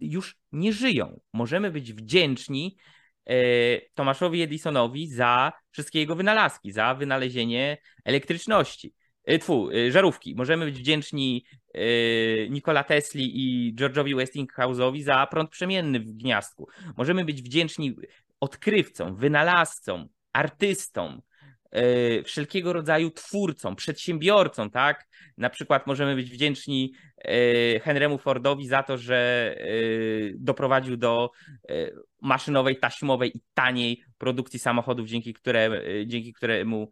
już 0.00 0.36
nie 0.52 0.72
żyją. 0.72 1.20
Możemy 1.32 1.70
być 1.70 1.92
wdzięczni 1.92 2.76
e, 3.26 3.34
Tomaszowi 3.94 4.42
Edisonowi 4.42 5.08
za 5.08 5.52
wszystkie 5.70 5.98
jego 5.98 6.16
wynalazki, 6.16 6.72
za 6.72 6.94
wynalezienie 6.94 7.78
elektryczności. 8.04 8.94
E, 9.24 9.38
tfu, 9.38 9.68
żarówki. 9.90 10.34
Możemy 10.34 10.64
być 10.64 10.78
wdzięczni 10.78 11.44
Nikola 12.50 12.84
Tesli 12.84 13.30
i 13.34 13.74
George'owi 13.74 14.16
Westinghouse'owi 14.16 15.02
za 15.02 15.26
prąd 15.26 15.50
przemienny 15.50 16.00
w 16.00 16.12
gniazdku. 16.12 16.68
Możemy 16.96 17.24
być 17.24 17.42
wdzięczni 17.42 17.96
odkrywcom, 18.40 19.16
wynalazcom, 19.16 20.08
artystom, 20.32 21.22
wszelkiego 22.24 22.72
rodzaju 22.72 23.10
twórcom, 23.10 23.76
przedsiębiorcom, 23.76 24.70
tak? 24.70 25.06
Na 25.36 25.50
przykład 25.50 25.86
możemy 25.86 26.14
być 26.14 26.30
wdzięczni 26.30 26.92
yy, 27.24 27.80
Henrymu 27.80 28.18
Fordowi 28.18 28.66
za 28.66 28.82
to, 28.82 28.98
że 28.98 29.54
yy, 29.60 30.34
doprowadził 30.38 30.96
do 30.96 31.30
maszynowej, 32.22 32.78
taśmowej 32.78 33.36
i 33.36 33.40
taniej 33.54 34.02
produkcji 34.18 34.58
samochodów, 34.58 35.08
dzięki, 35.08 35.34
które, 35.34 35.82
dzięki 36.06 36.32
któremu 36.32 36.90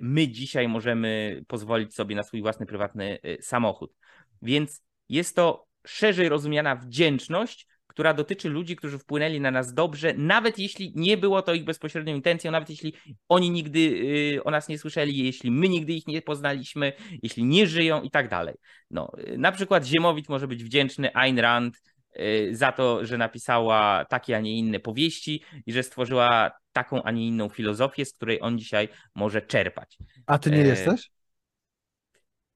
my 0.00 0.28
dzisiaj 0.28 0.68
możemy 0.68 1.42
pozwolić 1.46 1.94
sobie 1.94 2.16
na 2.16 2.22
swój 2.22 2.42
własny 2.42 2.66
prywatny 2.66 3.18
samochód. 3.40 3.94
Więc 4.42 4.82
jest 5.08 5.36
to 5.36 5.66
szerzej 5.86 6.28
rozumiana 6.28 6.76
wdzięczność, 6.76 7.66
która 7.90 8.14
dotyczy 8.14 8.48
ludzi, 8.48 8.76
którzy 8.76 8.98
wpłynęli 8.98 9.40
na 9.40 9.50
nas 9.50 9.74
dobrze, 9.74 10.14
nawet 10.14 10.58
jeśli 10.58 10.92
nie 10.96 11.16
było 11.16 11.42
to 11.42 11.54
ich 11.54 11.64
bezpośrednią 11.64 12.14
intencją, 12.14 12.50
nawet 12.50 12.70
jeśli 12.70 12.94
oni 13.28 13.50
nigdy 13.50 13.78
y, 13.78 14.44
o 14.44 14.50
nas 14.50 14.68
nie 14.68 14.78
słyszeli, 14.78 15.24
jeśli 15.24 15.50
my 15.50 15.68
nigdy 15.68 15.92
ich 15.92 16.06
nie 16.06 16.22
poznaliśmy, 16.22 16.92
jeśli 17.22 17.44
nie 17.44 17.66
żyją 17.66 18.02
i 18.02 18.10
tak 18.10 18.28
dalej. 18.28 18.54
No, 18.90 19.12
na 19.36 19.52
przykład 19.52 19.84
Ziemowit 19.84 20.28
może 20.28 20.48
być 20.48 20.64
wdzięczny 20.64 21.14
Ayn 21.14 21.38
Rand 21.38 21.82
y, 22.20 22.50
za 22.52 22.72
to, 22.72 23.06
że 23.06 23.18
napisała 23.18 24.04
takie, 24.04 24.36
a 24.36 24.40
nie 24.40 24.58
inne 24.58 24.80
powieści 24.80 25.42
i 25.66 25.72
że 25.72 25.82
stworzyła 25.82 26.50
taką, 26.72 27.02
a 27.02 27.10
nie 27.10 27.26
inną 27.26 27.48
filozofię, 27.48 28.04
z 28.04 28.12
której 28.12 28.38
on 28.42 28.58
dzisiaj 28.58 28.88
może 29.14 29.42
czerpać. 29.42 29.98
A 30.26 30.38
ty 30.38 30.50
nie 30.50 30.62
e... 30.62 30.66
jesteś? 30.66 31.10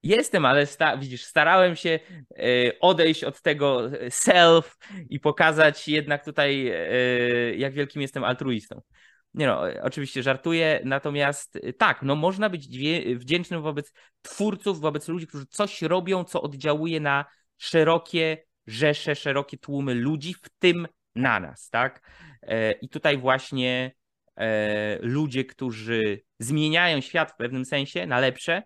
Jestem, 0.05 0.45
ale 0.45 0.67
sta 0.67 0.97
widzisz, 0.97 1.25
starałem 1.25 1.77
się 1.77 1.91
e, 1.91 2.41
odejść 2.81 3.25
od 3.25 3.43
tego 3.43 3.91
self 4.11 4.77
i 5.11 5.21
pokazać 5.21 5.89
jednak 5.89 6.25
tutaj, 6.25 6.69
e, 6.69 7.55
jak 7.55 7.75
wielkim 7.75 8.03
jestem 8.03 8.25
altruistą. 8.25 8.81
Nie 9.35 9.47
no, 9.47 9.63
oczywiście 9.83 10.23
żartuję, 10.23 10.81
natomiast 10.85 11.57
e, 11.57 11.73
tak, 11.73 12.03
no 12.03 12.17
można 12.17 12.51
być 12.51 12.69
wdzięcznym 13.17 13.63
wobec 13.63 13.93
twórców, 14.23 14.81
wobec 14.81 15.09
ludzi, 15.09 15.27
którzy 15.27 15.47
coś 15.47 15.83
robią, 15.83 16.25
co 16.25 16.43
oddziałuje 16.43 17.01
na 17.01 17.25
szerokie 17.59 18.45
rzesze, 18.67 19.15
szerokie 19.15 19.59
tłumy 19.59 19.95
ludzi, 19.95 20.35
w 20.35 20.49
tym 20.59 20.89
na 21.15 21.41
nas, 21.41 21.71
tak? 21.71 22.11
I 22.81 22.89
tutaj 22.89 23.19
właśnie 23.19 23.93
ludzie, 25.01 25.45
którzy 25.45 26.21
zmieniają 26.39 27.01
świat 27.01 27.33
w 27.33 27.37
pewnym 27.37 27.65
sensie 27.65 28.07
na 28.07 28.19
lepsze, 28.19 28.63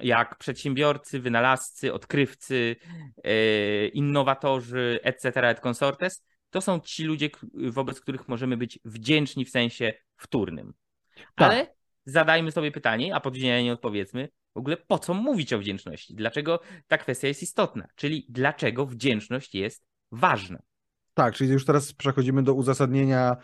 jak 0.00 0.38
przedsiębiorcy, 0.38 1.20
wynalazcy, 1.20 1.92
odkrywcy, 1.92 2.76
e, 3.24 3.86
innowatorzy, 3.86 5.00
etc., 5.02 5.48
et 5.48 5.60
consortes, 5.60 6.24
to 6.50 6.60
są 6.60 6.80
ci 6.80 7.04
ludzie, 7.04 7.30
wobec 7.54 8.00
których 8.00 8.28
możemy 8.28 8.56
być 8.56 8.78
wdzięczni 8.84 9.44
w 9.44 9.50
sensie 9.50 9.92
wtórnym. 10.16 10.72
Tak. 11.14 11.50
Ale 11.50 11.74
zadajmy 12.04 12.52
sobie 12.52 12.70
pytanie, 12.70 13.14
a 13.14 13.20
pod 13.20 13.36
nie 13.36 13.72
odpowiedzmy, 13.72 14.28
w 14.54 14.58
ogóle 14.58 14.76
po 14.76 14.98
co 14.98 15.14
mówić 15.14 15.52
o 15.52 15.58
wdzięczności? 15.58 16.14
Dlaczego 16.14 16.60
ta 16.88 16.98
kwestia 16.98 17.28
jest 17.28 17.42
istotna? 17.42 17.86
Czyli 17.94 18.26
dlaczego 18.28 18.86
wdzięczność 18.86 19.54
jest 19.54 19.86
ważna? 20.12 20.58
Tak, 21.14 21.34
czyli 21.34 21.50
już 21.50 21.64
teraz 21.64 21.92
przechodzimy 21.92 22.42
do 22.42 22.54
uzasadnienia 22.54 23.36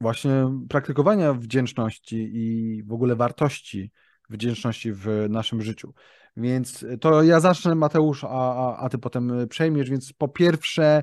właśnie 0.00 0.32
praktykowania 0.68 1.34
wdzięczności 1.34 2.30
i 2.34 2.82
w 2.82 2.92
ogóle 2.92 3.16
wartości 3.16 3.90
wdzięczności 4.34 4.92
w 4.92 5.26
naszym 5.28 5.62
życiu. 5.62 5.94
Więc 6.36 6.84
to 7.00 7.22
ja 7.22 7.40
zacznę, 7.40 7.74
Mateusz, 7.74 8.24
a, 8.24 8.28
a, 8.28 8.76
a 8.76 8.88
ty 8.88 8.98
potem 8.98 9.48
przejmiesz. 9.48 9.90
Więc 9.90 10.12
po 10.12 10.28
pierwsze, 10.28 11.02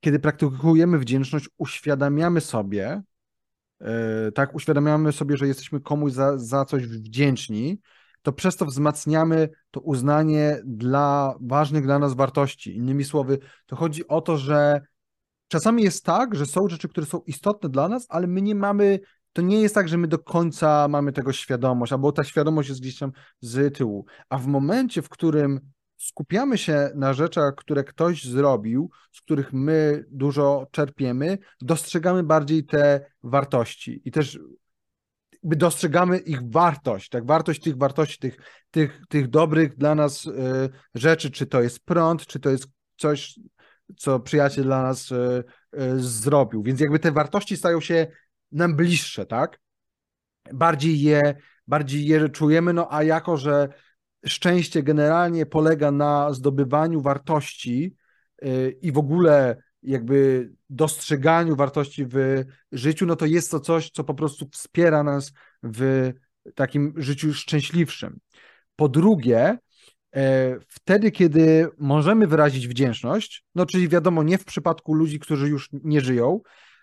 kiedy 0.00 0.18
praktykujemy 0.18 0.98
wdzięczność, 0.98 1.48
uświadamiamy 1.58 2.40
sobie, 2.40 3.02
tak, 4.34 4.54
uświadamiamy 4.54 5.12
sobie, 5.12 5.36
że 5.36 5.46
jesteśmy 5.46 5.80
komuś 5.80 6.12
za, 6.12 6.38
za 6.38 6.64
coś 6.64 6.86
wdzięczni, 6.86 7.80
to 8.22 8.32
przez 8.32 8.56
to 8.56 8.66
wzmacniamy 8.66 9.48
to 9.70 9.80
uznanie 9.80 10.60
dla 10.64 11.34
ważnych 11.40 11.84
dla 11.84 11.98
nas 11.98 12.14
wartości. 12.14 12.76
Innymi 12.76 13.04
słowy, 13.04 13.38
to 13.66 13.76
chodzi 13.76 14.08
o 14.08 14.20
to, 14.20 14.36
że 14.36 14.80
czasami 15.48 15.82
jest 15.82 16.04
tak, 16.04 16.34
że 16.34 16.46
są 16.46 16.68
rzeczy, 16.68 16.88
które 16.88 17.06
są 17.06 17.20
istotne 17.26 17.68
dla 17.68 17.88
nas, 17.88 18.06
ale 18.08 18.26
my 18.26 18.42
nie 18.42 18.54
mamy, 18.54 19.00
to 19.32 19.42
nie 19.42 19.60
jest 19.60 19.74
tak, 19.74 19.88
że 19.88 19.98
my 19.98 20.08
do 20.08 20.18
końca 20.18 20.88
mamy 20.88 21.12
tego 21.12 21.32
świadomość, 21.32 21.92
albo 21.92 22.12
ta 22.12 22.24
świadomość 22.24 22.68
jest 22.68 22.80
gdzieś 22.80 22.98
tam 22.98 23.12
z 23.40 23.76
tyłu. 23.76 24.04
A 24.28 24.38
w 24.38 24.46
momencie, 24.46 25.02
w 25.02 25.08
którym 25.08 25.60
skupiamy 25.96 26.58
się 26.58 26.90
na 26.94 27.12
rzeczach, 27.14 27.54
które 27.54 27.84
ktoś 27.84 28.24
zrobił, 28.24 28.90
z 29.12 29.20
których 29.20 29.52
my 29.52 30.04
dużo 30.10 30.66
czerpiemy, 30.70 31.38
dostrzegamy 31.60 32.22
bardziej 32.22 32.64
te 32.64 33.10
wartości 33.22 34.02
i 34.04 34.10
też 34.10 34.38
dostrzegamy 35.42 36.18
ich 36.18 36.50
wartość, 36.50 37.08
tak, 37.08 37.26
wartość 37.26 37.60
tych 37.60 37.76
wartości, 37.76 38.18
tych, 38.18 38.36
tych, 38.70 39.00
tych 39.08 39.28
dobrych 39.28 39.76
dla 39.76 39.94
nas 39.94 40.26
y, 40.26 40.30
rzeczy, 40.94 41.30
czy 41.30 41.46
to 41.46 41.62
jest 41.62 41.84
prąd, 41.84 42.26
czy 42.26 42.40
to 42.40 42.50
jest 42.50 42.66
coś, 42.96 43.40
co 43.96 44.20
przyjaciel 44.20 44.64
dla 44.64 44.82
nas 44.82 45.10
y, 45.10 45.44
y, 45.74 46.00
zrobił. 46.00 46.62
Więc 46.62 46.80
jakby 46.80 46.98
te 46.98 47.12
wartości 47.12 47.56
stają 47.56 47.80
się 47.80 48.06
nam 48.52 48.76
bliższe, 48.76 49.26
tak? 49.26 49.60
Bardziej 50.52 51.00
je, 51.00 51.34
bardziej 51.66 52.06
je 52.06 52.28
czujemy, 52.28 52.72
no 52.72 52.86
a 52.90 53.02
jako, 53.02 53.36
że 53.36 53.68
szczęście 54.26 54.82
generalnie 54.82 55.46
polega 55.46 55.90
na 55.90 56.32
zdobywaniu 56.32 57.00
wartości 57.00 57.96
i 58.82 58.92
w 58.92 58.98
ogóle 58.98 59.62
jakby 59.82 60.50
dostrzeganiu 60.70 61.56
wartości 61.56 62.06
w 62.06 62.44
życiu, 62.72 63.06
no 63.06 63.16
to 63.16 63.26
jest 63.26 63.50
to 63.50 63.60
coś, 63.60 63.90
co 63.90 64.04
po 64.04 64.14
prostu 64.14 64.48
wspiera 64.52 65.02
nas 65.02 65.32
w 65.62 66.12
takim 66.54 66.94
życiu 66.96 67.34
szczęśliwszym. 67.34 68.20
Po 68.76 68.88
drugie, 68.88 69.58
e, 70.16 70.56
wtedy, 70.68 71.10
kiedy 71.10 71.68
możemy 71.78 72.26
wyrazić 72.26 72.68
wdzięczność, 72.68 73.44
no 73.54 73.66
czyli 73.66 73.88
wiadomo, 73.88 74.22
nie 74.22 74.38
w 74.38 74.44
przypadku 74.44 74.94
ludzi, 74.94 75.18
którzy 75.18 75.48
już 75.48 75.68
nie 75.72 76.00
żyją, 76.00 76.40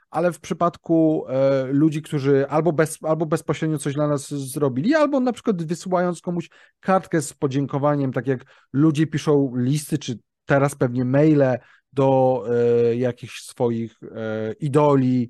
ale 0.10 0.32
w 0.32 0.40
przypadku 0.40 1.26
e, 1.30 1.66
ludzi, 1.66 2.02
którzy 2.02 2.48
albo, 2.50 2.74
bez, 2.74 2.98
albo 3.04 3.26
bezpośrednio 3.26 3.78
coś 3.78 3.94
dla 3.94 4.08
nas 4.08 4.30
zrobili, 4.30 4.96
albo 4.96 5.20
na 5.20 5.34
przykład 5.34 5.64
wysyłając 5.64 6.22
komuś 6.22 6.50
kartkę 6.80 7.22
z 7.22 7.34
podziękowaniem, 7.34 8.14
tak 8.14 8.28
jak 8.28 8.46
ludzie 8.74 9.08
piszą 9.08 9.54
listy, 9.56 9.98
czy 9.98 10.20
teraz 10.46 10.76
pewnie 10.76 11.06
maile 11.06 11.58
do 11.94 12.44
e, 12.50 12.96
jakichś 12.96 13.42
swoich 13.42 14.00
e, 14.04 14.54
idoli, 14.60 15.30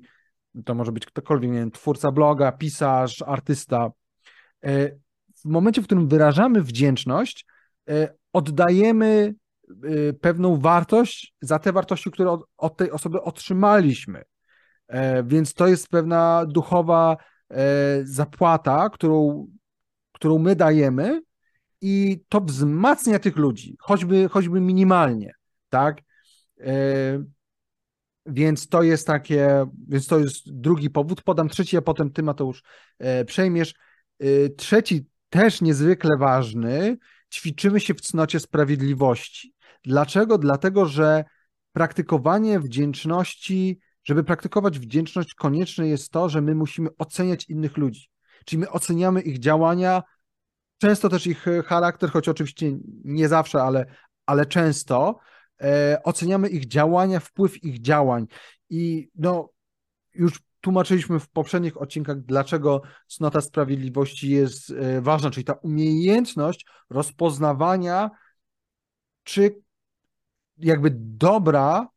to 0.64 0.74
może 0.74 0.92
być 0.92 1.06
ktokolwiek, 1.06 1.50
nie 1.50 1.58
wiem, 1.58 1.70
twórca 1.70 2.10
bloga, 2.12 2.52
pisarz, 2.52 3.22
artysta. 3.22 3.90
W 5.44 5.44
momencie, 5.44 5.82
w 5.82 5.84
którym 5.84 6.08
wyrażamy 6.08 6.62
wdzięczność, 6.62 7.46
oddajemy 8.32 9.34
pewną 10.20 10.56
wartość 10.56 11.34
za 11.40 11.58
te 11.58 11.72
wartości, 11.72 12.10
które 12.10 12.38
od 12.56 12.76
tej 12.76 12.90
osoby 12.90 13.22
otrzymaliśmy. 13.22 14.24
Więc 15.24 15.54
to 15.54 15.66
jest 15.66 15.88
pewna 15.88 16.46
duchowa 16.46 17.16
zapłata, 18.02 18.90
którą, 18.90 19.46
którą 20.12 20.38
my 20.38 20.56
dajemy, 20.56 21.20
i 21.80 22.24
to 22.28 22.40
wzmacnia 22.40 23.18
tych 23.18 23.36
ludzi, 23.36 23.76
choćby, 23.80 24.28
choćby 24.28 24.60
minimalnie, 24.60 25.32
tak? 25.68 26.00
E, 26.60 26.72
więc 28.26 28.68
to 28.68 28.82
jest 28.82 29.06
takie, 29.06 29.66
więc 29.88 30.06
to 30.06 30.18
jest 30.18 30.52
drugi 30.52 30.90
powód. 30.90 31.22
Podam 31.22 31.48
trzeci, 31.48 31.76
a 31.76 31.82
potem 31.82 32.10
ty, 32.10 32.22
Mateusz, 32.22 32.62
e, 32.98 33.24
przejmiesz. 33.24 33.74
E, 34.18 34.48
trzeci, 34.48 35.06
też 35.28 35.60
niezwykle 35.60 36.16
ważny, 36.16 36.98
ćwiczymy 37.34 37.80
się 37.80 37.94
w 37.94 38.00
cnocie 38.00 38.40
sprawiedliwości. 38.40 39.54
Dlaczego? 39.84 40.38
Dlatego, 40.38 40.86
że 40.86 41.24
praktykowanie 41.72 42.60
wdzięczności, 42.60 43.80
żeby 44.08 44.24
praktykować 44.24 44.78
wdzięczność, 44.78 45.34
konieczne 45.34 45.88
jest 45.88 46.12
to, 46.12 46.28
że 46.28 46.40
my 46.40 46.54
musimy 46.54 46.88
oceniać 46.98 47.44
innych 47.44 47.76
ludzi. 47.76 48.10
Czyli 48.44 48.60
my 48.60 48.70
oceniamy 48.70 49.20
ich 49.20 49.38
działania, 49.38 50.02
często 50.78 51.08
też 51.08 51.26
ich 51.26 51.46
charakter, 51.66 52.10
choć 52.10 52.28
oczywiście 52.28 52.72
nie 53.04 53.28
zawsze, 53.28 53.62
ale, 53.62 53.86
ale 54.26 54.46
często, 54.46 55.18
e, 55.60 56.00
oceniamy 56.04 56.48
ich 56.48 56.66
działania, 56.66 57.20
wpływ 57.20 57.64
ich 57.64 57.80
działań. 57.80 58.26
I 58.70 59.08
no, 59.14 59.50
już 60.14 60.40
tłumaczyliśmy 60.60 61.20
w 61.20 61.28
poprzednich 61.28 61.82
odcinkach, 61.82 62.20
dlaczego 62.20 62.82
cnota 63.06 63.40
sprawiedliwości 63.40 64.30
jest 64.30 64.70
e, 64.70 65.00
ważna, 65.00 65.30
czyli 65.30 65.44
ta 65.44 65.52
umiejętność 65.52 66.66
rozpoznawania, 66.90 68.10
czy 69.24 69.62
jakby 70.58 70.90
dobra 70.96 71.88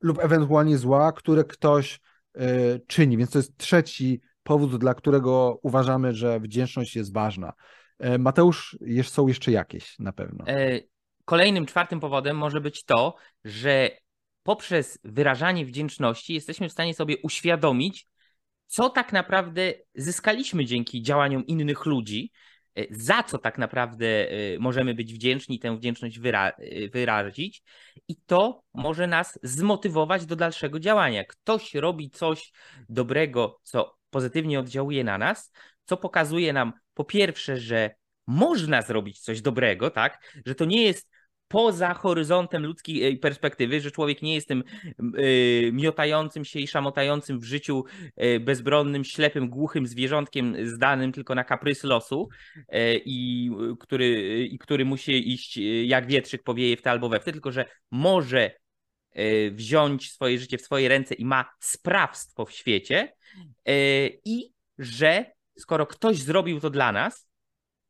lub 0.00 0.18
ewentualnie 0.18 0.78
zła, 0.78 1.12
które 1.12 1.44
ktoś 1.44 2.00
e, 2.34 2.78
czyni. 2.86 3.16
Więc 3.16 3.30
to 3.30 3.38
jest 3.38 3.56
trzeci 3.56 4.20
powód, 4.42 4.76
dla 4.76 4.94
którego 4.94 5.58
uważamy, 5.62 6.12
że 6.12 6.40
wdzięczność 6.40 6.96
jest 6.96 7.12
ważna. 7.12 7.52
E, 7.98 8.18
Mateusz, 8.18 8.78
są 9.02 9.28
jeszcze 9.28 9.52
jakieś 9.52 9.98
na 9.98 10.12
pewno. 10.12 10.44
E, 10.46 10.80
kolejnym, 11.24 11.66
czwartym 11.66 12.00
powodem 12.00 12.36
może 12.36 12.60
być 12.60 12.84
to, 12.84 13.16
że 13.44 13.90
poprzez 14.42 14.98
wyrażanie 15.04 15.66
wdzięczności 15.66 16.34
jesteśmy 16.34 16.68
w 16.68 16.72
stanie 16.72 16.94
sobie 16.94 17.16
uświadomić, 17.22 18.06
co 18.66 18.90
tak 18.90 19.12
naprawdę 19.12 19.72
zyskaliśmy 19.94 20.64
dzięki 20.64 21.02
działaniom 21.02 21.46
innych 21.46 21.86
ludzi, 21.86 22.32
za 22.90 23.22
co 23.22 23.38
tak 23.38 23.58
naprawdę 23.58 24.28
możemy 24.58 24.94
być 24.94 25.14
wdzięczni, 25.14 25.58
tę 25.58 25.76
wdzięczność 25.76 26.18
wyra 26.18 26.52
wyrazić, 26.92 27.62
i 28.08 28.16
to 28.16 28.62
może 28.74 29.06
nas 29.06 29.38
zmotywować 29.42 30.26
do 30.26 30.36
dalszego 30.36 30.80
działania. 30.80 31.24
Ktoś 31.24 31.74
robi 31.74 32.10
coś 32.10 32.52
dobrego, 32.88 33.60
co 33.62 33.96
pozytywnie 34.10 34.60
oddziałuje 34.60 35.04
na 35.04 35.18
nas, 35.18 35.52
co 35.84 35.96
pokazuje 35.96 36.52
nam 36.52 36.72
po 36.94 37.04
pierwsze, 37.04 37.56
że 37.56 37.90
można 38.26 38.82
zrobić 38.82 39.20
coś 39.20 39.42
dobrego, 39.42 39.90
tak? 39.90 40.36
Że 40.46 40.54
to 40.54 40.64
nie 40.64 40.82
jest 40.82 41.10
poza 41.50 41.94
horyzontem 41.94 42.66
ludzkiej 42.66 43.18
perspektywy, 43.18 43.80
że 43.80 43.90
człowiek 43.90 44.22
nie 44.22 44.34
jest 44.34 44.48
tym 44.48 44.64
yy, 44.98 45.72
miotającym 45.72 46.44
się 46.44 46.60
i 46.60 46.66
szamotającym 46.66 47.40
w 47.40 47.44
życiu 47.44 47.84
yy, 48.16 48.40
bezbronnym, 48.40 49.04
ślepym, 49.04 49.48
głuchym 49.48 49.86
zwierzątkiem 49.86 50.66
zdanym 50.66 51.12
tylko 51.12 51.34
na 51.34 51.44
kaprys 51.44 51.84
losu 51.84 52.28
i 53.04 53.50
który, 53.80 54.46
i 54.46 54.58
który 54.58 54.84
musi 54.84 55.32
iść 55.32 55.56
jak 55.84 56.06
wietrzyk 56.06 56.42
powieje 56.42 56.76
w 56.76 56.82
te 56.82 56.90
albo 56.90 57.08
we 57.08 57.20
w 57.20 57.24
te, 57.24 57.32
tylko 57.32 57.52
że 57.52 57.64
może 57.90 58.50
wziąć 59.50 60.12
swoje 60.12 60.38
życie 60.38 60.58
w 60.58 60.62
swoje 60.62 60.88
ręce 60.88 61.14
i 61.14 61.24
ma 61.24 61.50
sprawstwo 61.60 62.44
w 62.44 62.52
świecie 62.52 63.12
i 64.24 64.52
że 64.78 65.24
skoro 65.58 65.86
ktoś 65.86 66.16
zrobił 66.16 66.60
to 66.60 66.70
dla 66.70 66.92
nas, 66.92 67.28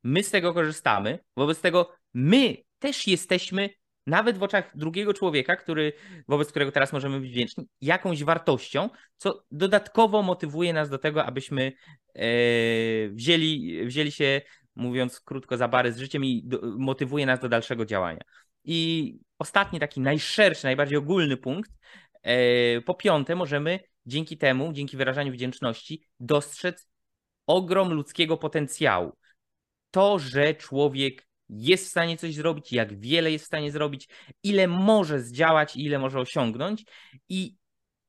my 0.03 0.23
z 0.23 0.31
tego 0.31 0.53
korzystamy, 0.53 1.19
wobec 1.37 1.61
tego 1.61 1.91
my 2.13 2.57
też 2.81 3.07
jesteśmy 3.07 3.69
nawet 4.07 4.37
w 4.37 4.43
oczach 4.43 4.77
drugiego 4.77 5.13
człowieka, 5.13 5.55
który, 5.55 5.93
wobec 6.27 6.49
którego 6.49 6.71
teraz 6.71 6.93
możemy 6.93 7.19
być 7.19 7.31
wdzięczni, 7.31 7.67
jakąś 7.81 8.23
wartością, 8.23 8.89
co 9.17 9.43
dodatkowo 9.51 10.21
motywuje 10.21 10.73
nas 10.73 10.89
do 10.89 10.97
tego, 10.97 11.25
abyśmy 11.25 11.71
e, 12.15 12.23
wzięli, 13.09 13.85
wzięli 13.85 14.11
się, 14.11 14.41
mówiąc 14.75 15.19
krótko, 15.19 15.57
za 15.57 15.67
bary 15.67 15.93
z 15.93 15.97
życiem 15.97 16.25
i 16.25 16.43
do, 16.45 16.61
motywuje 16.77 17.25
nas 17.25 17.39
do 17.39 17.49
dalszego 17.49 17.85
działania. 17.85 18.21
I 18.63 19.19
ostatni, 19.39 19.79
taki 19.79 20.01
najszerszy, 20.01 20.63
najbardziej 20.63 20.97
ogólny 20.97 21.37
punkt, 21.37 21.71
e, 22.23 22.81
po 22.81 22.93
piąte, 22.93 23.35
możemy 23.35 23.79
dzięki 24.05 24.37
temu, 24.37 24.73
dzięki 24.73 24.97
wyrażaniu 24.97 25.31
wdzięczności, 25.31 26.07
dostrzec 26.19 26.87
ogrom 27.47 27.93
ludzkiego 27.93 28.37
potencjału. 28.37 29.17
To, 29.91 30.19
że 30.19 30.55
człowiek 30.55 31.30
jest 31.51 31.85
w 31.85 31.89
stanie 31.89 32.17
coś 32.17 32.35
zrobić, 32.35 32.73
jak 32.73 32.99
wiele 32.99 33.31
jest 33.31 33.45
w 33.45 33.47
stanie 33.47 33.71
zrobić, 33.71 34.07
ile 34.43 34.67
może 34.67 35.21
zdziałać, 35.21 35.75
ile 35.75 35.99
może 35.99 36.19
osiągnąć, 36.19 36.85
i 37.29 37.55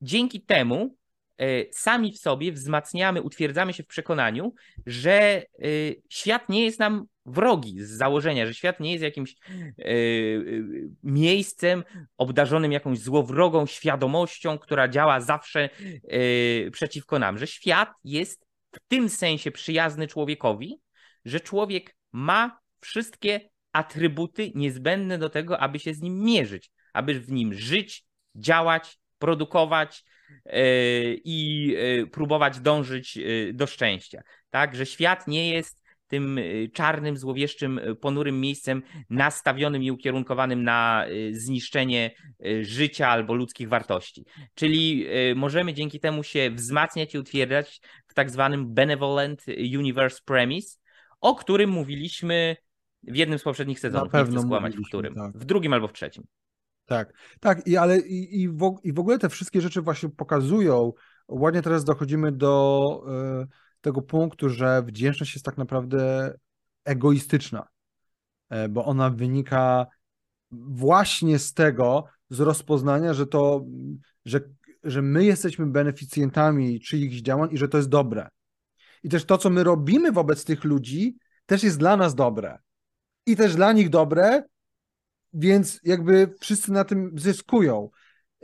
dzięki 0.00 0.40
temu 0.40 0.96
e, 1.38 1.72
sami 1.72 2.12
w 2.12 2.18
sobie 2.18 2.52
wzmacniamy, 2.52 3.22
utwierdzamy 3.22 3.72
się 3.72 3.82
w 3.82 3.86
przekonaniu, 3.86 4.54
że 4.86 5.12
e, 5.12 5.44
świat 6.08 6.48
nie 6.48 6.64
jest 6.64 6.78
nam 6.78 7.06
wrogi 7.26 7.80
z 7.80 7.90
założenia, 7.90 8.46
że 8.46 8.54
świat 8.54 8.80
nie 8.80 8.92
jest 8.92 9.04
jakimś 9.04 9.34
yy, 9.78 10.90
miejscem 11.02 11.84
obdarzonym 12.18 12.72
jakąś 12.72 12.98
złowrogą 12.98 13.66
świadomością, 13.66 14.58
która 14.58 14.88
działa 14.88 15.20
zawsze 15.20 15.68
przeciwko 16.72 17.18
nam, 17.18 17.38
że 17.38 17.46
świat 17.46 17.90
jest 18.04 18.46
w 18.72 18.78
tym 18.88 19.08
sensie 19.08 19.50
przyjazny 19.50 20.06
człowiekowi, 20.06 20.80
że 21.24 21.40
człowiek 21.40 21.96
ma 22.12 22.61
wszystkie 22.82 23.40
atrybuty 23.72 24.52
niezbędne 24.54 25.18
do 25.18 25.30
tego, 25.30 25.60
aby 25.60 25.78
się 25.78 25.94
z 25.94 26.00
nim 26.00 26.24
mierzyć, 26.24 26.70
aby 26.92 27.20
w 27.20 27.32
nim 27.32 27.54
żyć, 27.54 28.04
działać, 28.34 28.98
produkować 29.18 30.04
i 31.24 31.76
próbować 32.12 32.60
dążyć 32.60 33.18
do 33.52 33.66
szczęścia. 33.66 34.22
Tak, 34.50 34.76
że 34.76 34.86
świat 34.86 35.28
nie 35.28 35.50
jest 35.50 35.82
tym 36.08 36.40
czarnym, 36.72 37.16
złowieszczym, 37.16 37.80
ponurym 38.00 38.40
miejscem 38.40 38.82
nastawionym 39.10 39.82
i 39.82 39.90
ukierunkowanym 39.90 40.64
na 40.64 41.06
zniszczenie 41.30 42.10
życia 42.60 43.08
albo 43.08 43.34
ludzkich 43.34 43.68
wartości. 43.68 44.24
Czyli 44.54 45.06
możemy 45.36 45.74
dzięki 45.74 46.00
temu 46.00 46.22
się 46.22 46.50
wzmacniać 46.50 47.14
i 47.14 47.18
utwierdzać 47.18 47.80
w 48.08 48.14
tak 48.14 48.30
zwanym 48.30 48.74
benevolent 48.74 49.44
universe 49.78 50.20
premise, 50.24 50.78
o 51.20 51.34
którym 51.34 51.70
mówiliśmy 51.70 52.56
w 53.02 53.16
jednym 53.16 53.38
z 53.38 53.42
poprzednich 53.42 53.80
sezonów. 53.80 54.12
Nie 54.12 54.24
chcę 54.24 54.40
skłamać, 54.40 54.76
w 54.76 54.86
którym. 54.86 55.14
Tak. 55.14 55.38
W 55.38 55.44
drugim 55.44 55.72
albo 55.72 55.88
w 55.88 55.92
trzecim. 55.92 56.24
Tak, 56.86 57.12
tak, 57.40 57.66
i 57.66 57.76
ale 57.76 57.98
i, 57.98 58.42
i, 58.42 58.48
w, 58.48 58.78
i 58.82 58.92
w 58.92 58.98
ogóle 58.98 59.18
te 59.18 59.28
wszystkie 59.28 59.60
rzeczy 59.60 59.82
właśnie 59.82 60.08
pokazują. 60.08 60.92
Ładnie 61.28 61.62
teraz 61.62 61.84
dochodzimy 61.84 62.32
do 62.32 63.04
tego 63.80 64.02
punktu, 64.02 64.48
że 64.48 64.82
wdzięczność 64.82 65.34
jest 65.34 65.44
tak 65.44 65.58
naprawdę 65.58 66.34
egoistyczna, 66.84 67.68
e, 68.50 68.68
bo 68.68 68.84
ona 68.84 69.10
wynika 69.10 69.86
właśnie 70.50 71.38
z 71.38 71.54
tego, 71.54 72.04
z 72.30 72.40
rozpoznania, 72.40 73.14
że 73.14 73.26
to, 73.26 73.64
że, 74.24 74.40
że 74.84 75.02
my 75.02 75.24
jesteśmy 75.24 75.66
beneficjentami 75.66 76.80
czyichś 76.80 77.16
działań 77.16 77.48
i 77.52 77.58
że 77.58 77.68
to 77.68 77.76
jest 77.76 77.88
dobre. 77.88 78.28
I 79.02 79.08
też 79.08 79.24
to, 79.24 79.38
co 79.38 79.50
my 79.50 79.64
robimy 79.64 80.12
wobec 80.12 80.44
tych 80.44 80.64
ludzi, 80.64 81.16
też 81.46 81.62
jest 81.62 81.78
dla 81.78 81.96
nas 81.96 82.14
dobre. 82.14 82.58
I 83.26 83.36
też 83.36 83.54
dla 83.54 83.72
nich 83.72 83.88
dobre, 83.88 84.42
więc 85.32 85.80
jakby 85.84 86.34
wszyscy 86.40 86.72
na 86.72 86.84
tym 86.84 87.12
zyskują. 87.16 87.90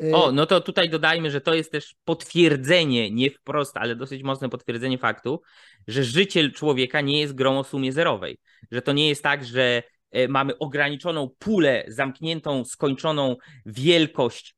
Y, 0.03 0.15
o, 0.15 0.33
no 0.33 0.47
to 0.47 0.61
tutaj 0.61 0.91
dodajmy, 0.91 1.31
że 1.31 1.41
to 1.41 1.55
jest 1.55 1.73
też 1.73 1.97
potwierdzenie, 2.05 3.11
nie 3.11 3.31
wprost, 3.31 3.77
ale 3.77 3.97
dosyć 3.97 4.23
mocne 4.23 4.49
potwierdzenie 4.49 4.99
faktu, 4.99 5.43
że 5.89 6.05
życie 6.05 6.51
człowieka 6.51 7.01
nie 7.01 7.21
jest 7.21 7.35
grą 7.35 7.59
o 7.59 7.65
sumie 7.65 7.93
zerowej. 7.93 8.39
Że 8.71 8.83
to 8.83 8.93
nie 8.93 9.09
jest 9.09 9.23
tak, 9.23 9.45
że 9.45 9.83
e, 10.11 10.29
mamy 10.29 10.59
ograniczoną 10.59 11.31
pulę, 11.39 11.85
zamkniętą, 11.89 12.65
skończoną 12.65 13.37
wielkość 13.67 14.58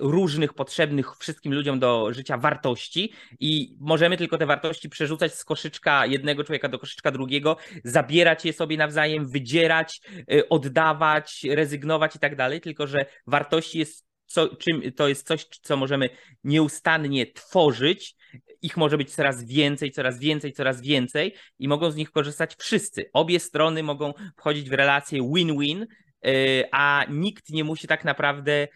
różnych 0.00 0.54
potrzebnych 0.54 1.16
wszystkim 1.16 1.54
ludziom 1.54 1.78
do 1.78 2.12
życia 2.12 2.38
wartości 2.38 3.12
i 3.40 3.76
możemy 3.80 4.16
tylko 4.16 4.38
te 4.38 4.46
wartości 4.46 4.88
przerzucać 4.88 5.34
z 5.34 5.44
koszyczka 5.44 6.06
jednego 6.06 6.44
człowieka 6.44 6.68
do 6.68 6.78
koszyczka 6.78 7.10
drugiego, 7.10 7.56
zabierać 7.84 8.44
je 8.44 8.52
sobie 8.52 8.76
nawzajem, 8.76 9.28
wydzierać, 9.28 10.00
e, 10.32 10.48
oddawać, 10.48 11.42
rezygnować 11.50 12.16
i 12.16 12.18
tak 12.18 12.36
dalej, 12.36 12.60
tylko 12.60 12.86
że 12.86 13.06
wartości 13.26 13.78
jest 13.78 14.06
co, 14.26 14.56
czym, 14.56 14.92
to 14.92 15.08
jest 15.08 15.26
coś, 15.26 15.46
co 15.62 15.76
możemy 15.76 16.10
nieustannie 16.44 17.26
tworzyć. 17.32 18.16
Ich 18.62 18.76
może 18.76 18.96
być 18.96 19.14
coraz 19.14 19.44
więcej, 19.44 19.90
coraz 19.90 20.18
więcej, 20.18 20.52
coraz 20.52 20.80
więcej 20.80 21.34
i 21.58 21.68
mogą 21.68 21.90
z 21.90 21.96
nich 21.96 22.10
korzystać 22.10 22.56
wszyscy. 22.56 23.10
Obie 23.12 23.40
strony 23.40 23.82
mogą 23.82 24.12
wchodzić 24.36 24.70
w 24.70 24.72
relację 24.72 25.30
win-win, 25.34 25.86
y, 26.26 26.64
a 26.72 27.04
nikt 27.10 27.50
nie 27.50 27.64
musi 27.64 27.86
tak 27.86 28.04
naprawdę 28.04 28.68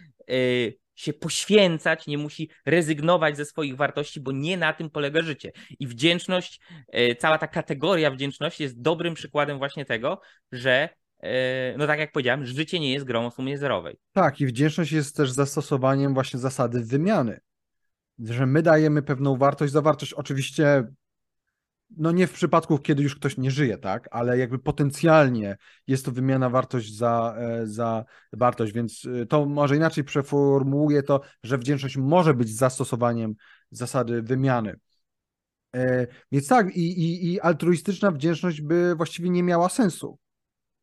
się 1.01 1.13
poświęcać, 1.13 2.07
nie 2.07 2.19
musi 2.19 2.51
rezygnować 2.67 3.37
ze 3.37 3.45
swoich 3.45 3.77
wartości, 3.77 4.21
bo 4.21 4.33
nie 4.33 4.57
na 4.57 4.73
tym 4.73 4.91
polega 4.91 5.23
życie. 5.23 5.53
I 5.79 5.87
wdzięczność, 5.87 6.61
y, 6.95 7.17
cała 7.19 7.39
ta 7.39 7.49
kategoria 7.49 8.11
wdzięczności 8.11 8.63
jest 8.63 8.81
dobrym 8.81 9.15
przykładem 9.15 9.59
właśnie 9.59 9.85
tego, 9.85 10.21
że 10.53 10.89
E, 11.23 11.77
no 11.79 11.87
tak 11.87 11.99
jak 11.99 12.13
powiedziałem, 12.13 12.47
życie 12.47 12.81
nie 12.81 12.93
jest 12.93 13.07
grą 13.07 13.27
o 13.27 13.31
sumie 13.31 13.59
zerowej. 13.59 13.97
Tak, 14.13 14.41
i 14.41 14.47
wdzięczność 14.47 14.93
jest 14.93 15.17
też 15.17 15.31
zastosowaniem 15.31 16.15
właśnie 16.15 16.41
zasady 16.41 16.81
wymiany. 16.85 17.41
Że 18.19 18.47
my 18.47 18.63
dajemy 18.63 19.03
pewną 19.03 19.37
wartość 19.37 19.73
za 19.73 19.83
wartość. 19.83 20.13
Oczywiście, 20.13 20.85
no 21.97 22.13
nie 22.13 22.27
w 22.27 22.33
przypadku, 22.33 22.79
kiedy 22.79 23.03
już 23.03 23.17
ktoś 23.17 23.37
nie 23.37 23.51
żyje, 23.51 23.79
tak, 23.79 24.09
ale 24.11 24.39
jakby 24.39 24.59
potencjalnie 24.59 25.57
jest 25.87 26.05
to 26.05 26.13
wymiana 26.13 26.51
wartość 26.51 26.97
za, 26.97 27.37
e, 27.39 27.67
za 27.67 28.05
wartość, 28.33 28.73
więc 28.73 29.07
e, 29.23 29.27
to 29.27 29.47
może 29.47 29.77
inaczej 29.77 30.05
przeformułuję 30.05 31.03
to, 31.03 31.21
że 31.43 31.59
wdzięczność 31.59 31.97
może 31.97 32.35
być 32.35 32.57
zastosowaniem 32.57 33.35
zasady 33.71 34.23
wymiany. 34.23 34.77
Więc 36.33 36.49
tak, 36.49 36.77
i, 36.77 37.01
i, 37.01 37.33
i 37.33 37.41
altruistyczna 37.41 38.11
wdzięczność 38.11 38.61
by 38.61 38.95
właściwie 38.95 39.31
nie 39.31 39.43
miała 39.43 39.69
sensu 39.69 40.19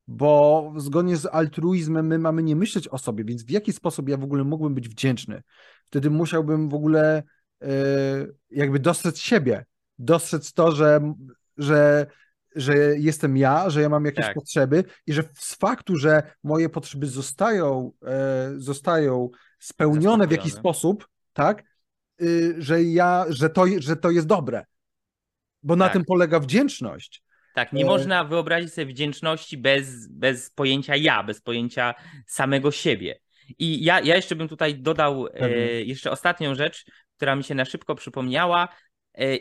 bo 0.07 0.73
zgodnie 0.77 1.17
z 1.17 1.25
altruizmem 1.25 2.07
my 2.07 2.19
mamy 2.19 2.43
nie 2.43 2.55
myśleć 2.55 2.87
o 2.87 2.97
sobie, 2.97 3.23
więc 3.23 3.43
w 3.43 3.49
jaki 3.49 3.73
sposób 3.73 4.09
ja 4.09 4.17
w 4.17 4.23
ogóle 4.23 4.43
mógłbym 4.43 4.73
być 4.73 4.89
wdzięczny? 4.89 5.43
Wtedy 5.85 6.09
musiałbym 6.09 6.69
w 6.69 6.73
ogóle 6.73 7.23
e, 7.61 7.67
jakby 8.51 8.79
dostrzec 8.79 9.19
siebie, 9.19 9.65
dostrzec 9.99 10.53
to, 10.53 10.71
że, 10.71 11.13
że, 11.57 12.05
że 12.55 12.75
jestem 12.97 13.37
ja, 13.37 13.69
że 13.69 13.81
ja 13.81 13.89
mam 13.89 14.05
jakieś 14.05 14.25
tak. 14.25 14.33
potrzeby 14.33 14.83
i 15.07 15.13
że 15.13 15.23
z 15.33 15.55
faktu, 15.55 15.95
że 15.95 16.23
moje 16.43 16.69
potrzeby 16.69 17.07
zostają, 17.07 17.91
e, 18.05 18.53
zostają 18.57 19.29
spełnione 19.59 20.27
w 20.27 20.31
jakiś 20.31 20.53
sposób, 20.53 21.07
tak, 21.33 21.63
y, 22.21 22.55
że 22.57 22.83
ja, 22.83 23.25
że 23.29 23.49
to, 23.49 23.65
że 23.77 23.95
to 23.95 24.11
jest 24.11 24.27
dobre. 24.27 24.65
Bo 25.63 25.75
na 25.75 25.85
tak. 25.85 25.93
tym 25.93 26.05
polega 26.05 26.39
wdzięczność. 26.39 27.23
Tak, 27.55 27.73
nie 27.73 27.83
e... 27.83 27.87
można 27.87 28.23
wyobrazić 28.23 28.73
sobie 28.73 28.87
wdzięczności 28.87 29.57
bez, 29.57 30.07
bez 30.07 30.49
pojęcia 30.49 30.95
ja, 30.95 31.23
bez 31.23 31.41
pojęcia 31.41 31.93
samego 32.27 32.71
siebie. 32.71 33.19
I 33.59 33.83
ja, 33.83 33.99
ja 33.99 34.15
jeszcze 34.15 34.35
bym 34.35 34.47
tutaj 34.47 34.75
dodał 34.75 35.27
e, 35.33 35.49
jeszcze 35.83 36.11
ostatnią 36.11 36.55
rzecz, 36.55 36.85
która 37.15 37.35
mi 37.35 37.43
się 37.43 37.55
na 37.55 37.65
szybko 37.65 37.95
przypomniała 37.95 38.67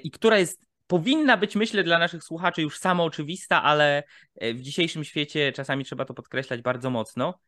i 0.02 0.10
która 0.10 0.38
jest 0.38 0.66
powinna 0.86 1.36
być, 1.36 1.56
myślę, 1.56 1.84
dla 1.84 1.98
naszych 1.98 2.24
słuchaczy 2.24 2.62
już 2.62 2.78
samo 2.78 3.04
oczywista, 3.04 3.62
ale 3.62 4.02
e, 4.34 4.54
w 4.54 4.60
dzisiejszym 4.60 5.04
świecie 5.04 5.52
czasami 5.52 5.84
trzeba 5.84 6.04
to 6.04 6.14
podkreślać 6.14 6.62
bardzo 6.62 6.90
mocno. 6.90 7.40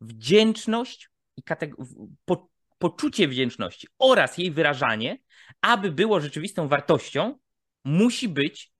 Wdzięczność 0.00 1.10
i 1.36 1.42
po 2.24 2.50
poczucie 2.78 3.28
wdzięczności 3.28 3.88
oraz 3.98 4.38
jej 4.38 4.50
wyrażanie, 4.50 5.18
aby 5.60 5.92
było 5.92 6.20
rzeczywistą 6.20 6.68
wartością, 6.68 7.38
musi 7.84 8.28
być 8.28 8.72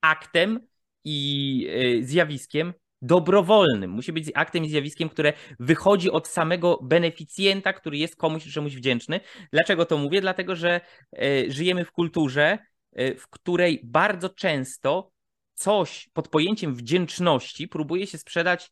aktem 0.00 0.60
i 1.04 1.68
e, 1.70 2.02
zjawiskiem 2.02 2.74
dobrowolnym. 3.02 3.90
Musi 3.90 4.12
być 4.12 4.30
aktem 4.34 4.64
i 4.64 4.68
zjawiskiem, 4.68 5.08
które 5.08 5.32
wychodzi 5.60 6.10
od 6.10 6.28
samego 6.28 6.78
beneficjenta, 6.82 7.72
który 7.72 7.98
jest 7.98 8.16
komuś 8.16 8.52
czemuś 8.52 8.74
wdzięczny. 8.76 9.20
Dlaczego 9.52 9.86
to 9.86 9.98
mówię? 9.98 10.20
Dlatego, 10.20 10.56
że 10.56 10.80
e, 11.18 11.50
żyjemy 11.50 11.84
w 11.84 11.92
kulturze, 11.92 12.58
e, 12.92 13.14
w 13.14 13.28
której 13.28 13.80
bardzo 13.84 14.28
często 14.28 15.10
coś 15.54 16.08
pod 16.12 16.28
pojęciem 16.28 16.74
wdzięczności 16.74 17.68
próbuje 17.68 18.06
się 18.06 18.18
sprzedać 18.18 18.70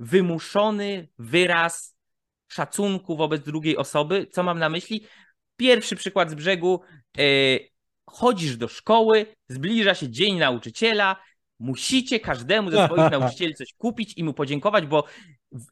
wymuszony 0.00 1.08
wyraz 1.18 1.96
szacunku 2.48 3.16
wobec 3.16 3.42
drugiej 3.42 3.76
osoby. 3.76 4.26
Co 4.30 4.42
mam 4.42 4.58
na 4.58 4.68
myśli? 4.68 5.06
Pierwszy 5.56 5.96
przykład 5.96 6.30
z 6.30 6.34
brzegu. 6.34 6.80
Chodzisz 8.06 8.56
do 8.56 8.68
szkoły, 8.68 9.26
zbliża 9.48 9.94
się 9.94 10.10
dzień 10.10 10.38
nauczyciela, 10.38 11.16
Musicie 11.62 12.20
każdemu 12.20 12.70
ze 12.70 12.86
swoich 12.86 13.10
nauczycieli 13.20 13.54
coś 13.54 13.72
kupić 13.72 14.18
i 14.18 14.24
mu 14.24 14.34
podziękować, 14.34 14.86
bo 14.86 15.04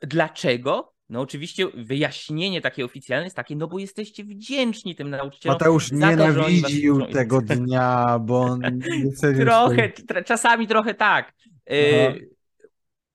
dlaczego? 0.02 0.92
No 1.08 1.20
oczywiście 1.20 1.66
wyjaśnienie 1.74 2.60
takie 2.60 2.84
oficjalne 2.84 3.24
jest 3.24 3.36
takie, 3.36 3.56
no 3.56 3.68
bo 3.68 3.78
jesteście 3.78 4.24
wdzięczni 4.24 4.94
tym 4.94 5.10
nauczycielom. 5.10 5.54
Mateusz 5.54 5.92
nienawidził 5.92 7.06
tego 7.06 7.40
dnia, 7.40 8.18
bo 8.18 8.40
on 8.40 8.60
Trochę, 9.40 9.92
czasami 10.26 10.66
trochę 10.66 10.94
tak. 10.94 11.32
Y, 11.72 12.30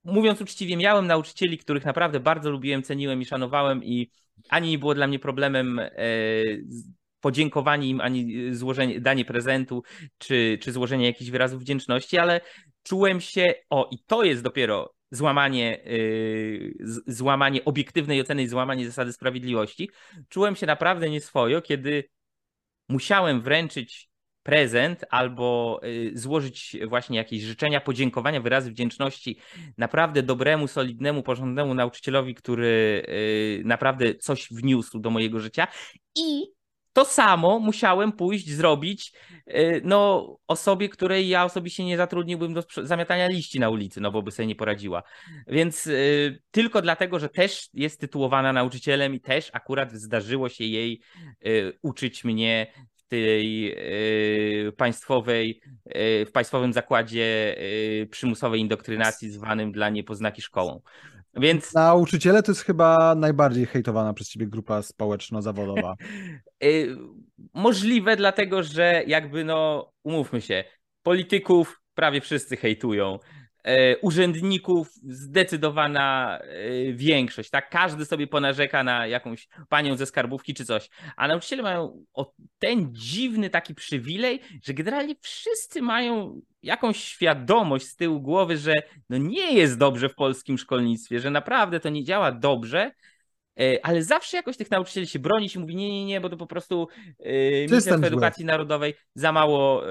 mówiąc 0.03 0.41
uczciwie, 0.41 0.77
miałem 0.77 1.07
nauczycieli, 1.07 1.57
których 1.57 1.85
naprawdę 1.85 2.19
bardzo 2.19 2.51
lubiłem, 2.51 2.83
ceniłem 2.83 3.21
i 3.21 3.25
szanowałem 3.25 3.83
i 3.83 4.09
ani 4.49 4.69
nie 4.69 4.79
było 4.79 4.95
dla 4.95 5.07
mnie 5.07 5.19
problemem 5.19 5.79
e, 5.79 5.91
podziękowanie 7.25 7.87
im, 7.87 8.01
ani 8.01 8.37
y, 8.37 8.55
złożenie, 8.55 9.01
danie 9.01 9.25
prezentu, 9.25 9.83
czy, 10.17 10.57
czy 10.61 10.71
złożenie 10.71 11.05
jakichś 11.05 11.31
wyrazów 11.31 11.61
wdzięczności, 11.61 12.17
ale 12.17 12.41
czułem 12.83 13.21
się, 13.21 13.53
o 13.69 13.89
i 13.91 13.97
to 14.07 14.23
jest 14.23 14.43
dopiero 14.43 14.93
złamanie, 15.11 15.79
yy, 15.85 16.73
złamanie 17.07 17.65
obiektywnej 17.65 18.21
oceny 18.21 18.43
i 18.43 18.47
złamanie 18.47 18.85
zasady 18.85 19.13
sprawiedliwości. 19.13 19.89
Czułem 20.29 20.55
się 20.55 20.65
naprawdę 20.65 21.09
nieswojo, 21.09 21.61
kiedy 21.61 22.09
musiałem 22.89 23.41
wręczyć 23.41 24.09
prezent 24.43 25.05
albo 25.09 25.81
złożyć 26.13 26.77
właśnie 26.87 27.17
jakieś 27.17 27.41
życzenia, 27.41 27.81
podziękowania, 27.81 28.41
wyrazy 28.41 28.71
wdzięczności 28.71 29.37
naprawdę 29.77 30.23
dobremu, 30.23 30.67
solidnemu, 30.67 31.23
porządnemu 31.23 31.73
nauczycielowi, 31.73 32.35
który 32.35 33.05
naprawdę 33.63 34.15
coś 34.15 34.47
wniósł 34.51 34.99
do 34.99 35.09
mojego 35.09 35.39
życia 35.39 35.67
i 36.15 36.54
to 36.95 37.05
samo 37.05 37.59
musiałem 37.59 38.11
pójść 38.11 38.49
zrobić 38.49 39.13
y, 39.47 39.81
no, 39.83 40.37
osobie, 40.47 40.89
której 40.89 41.27
ja 41.27 41.45
osobiście 41.45 41.85
nie 41.85 41.97
zatrudniłbym 41.97 42.53
do 42.53 42.63
zamiatania 42.83 43.27
liści 43.27 43.59
na 43.59 43.69
ulicy, 43.69 44.01
no 44.01 44.11
bo 44.11 44.21
by 44.21 44.31
sobie 44.31 44.47
nie 44.47 44.55
poradziła. 44.55 45.03
Więc 45.47 45.87
y, 45.87 46.41
tylko 46.51 46.81
dlatego, 46.81 47.19
że 47.19 47.29
też 47.29 47.69
jest 47.73 47.99
tytułowana 47.99 48.53
nauczycielem 48.53 49.13
i 49.13 49.19
też 49.19 49.49
akurat 49.53 49.93
zdarzyło 49.93 50.49
się 50.49 50.63
jej 50.63 51.01
y, 51.45 51.77
uczyć 51.81 52.23
mnie 52.23 52.67
w 53.05 53.07
tej 53.07 53.75
państwowej, 54.77 55.61
w 56.25 56.29
państwowym 56.33 56.73
zakładzie 56.73 57.55
przymusowej 58.11 58.61
indoktrynacji 58.61 59.29
zwanym 59.29 59.71
dla 59.71 59.89
niepoznaki 59.89 60.41
szkołą. 60.41 60.81
Więc... 61.37 61.73
Nauczyciele 61.73 62.43
to 62.43 62.51
jest 62.51 62.61
chyba 62.61 63.15
najbardziej 63.15 63.65
hejtowana 63.65 64.13
przez 64.13 64.29
ciebie 64.29 64.47
grupa 64.47 64.81
społeczno-zawodowa. 64.81 65.95
Y, 66.63 66.97
możliwe, 67.53 68.15
dlatego 68.15 68.63
że 68.63 69.03
jakby, 69.07 69.43
no, 69.43 69.91
umówmy 70.03 70.41
się, 70.41 70.63
polityków 71.03 71.81
prawie 71.93 72.21
wszyscy 72.21 72.57
hejtują. 72.57 73.19
E, 73.65 73.97
urzędników 73.97 74.93
zdecydowana 75.03 76.39
e, 76.39 76.93
większość, 76.93 77.49
tak? 77.49 77.69
Każdy 77.69 78.05
sobie 78.05 78.27
ponarzeka 78.27 78.83
na 78.83 79.07
jakąś 79.07 79.47
panią 79.69 79.95
ze 79.95 80.05
skarbówki 80.05 80.53
czy 80.53 80.65
coś, 80.65 80.89
a 81.15 81.27
nauczyciele 81.27 81.63
mają 81.63 82.05
ten 82.59 82.95
dziwny 82.95 83.49
taki 83.49 83.75
przywilej, 83.75 84.41
że 84.63 84.73
generalnie 84.73 85.15
wszyscy 85.21 85.81
mają 85.81 86.41
jakąś 86.63 87.03
świadomość 87.03 87.85
z 87.85 87.95
tyłu 87.95 88.21
głowy, 88.21 88.57
że 88.57 88.73
no 89.09 89.17
nie 89.17 89.53
jest 89.53 89.77
dobrze 89.77 90.09
w 90.09 90.15
polskim 90.15 90.57
szkolnictwie, 90.57 91.19
że 91.19 91.31
naprawdę 91.31 91.79
to 91.79 91.89
nie 91.89 92.03
działa 92.03 92.31
dobrze 92.31 92.91
ale 93.83 94.03
zawsze 94.03 94.37
jakoś 94.37 94.57
tych 94.57 94.71
nauczycieli 94.71 95.07
się 95.07 95.19
bronić 95.19 95.55
i 95.55 95.59
mówi 95.59 95.75
nie, 95.75 95.89
nie, 95.89 96.05
nie, 96.05 96.21
bo 96.21 96.29
to 96.29 96.37
po 96.37 96.47
prostu 96.47 96.87
yy, 97.19 97.65
Ministerstwo 97.69 98.07
Edukacji 98.07 98.45
Narodowej 98.45 98.93
za 99.15 99.31
mało, 99.31 99.83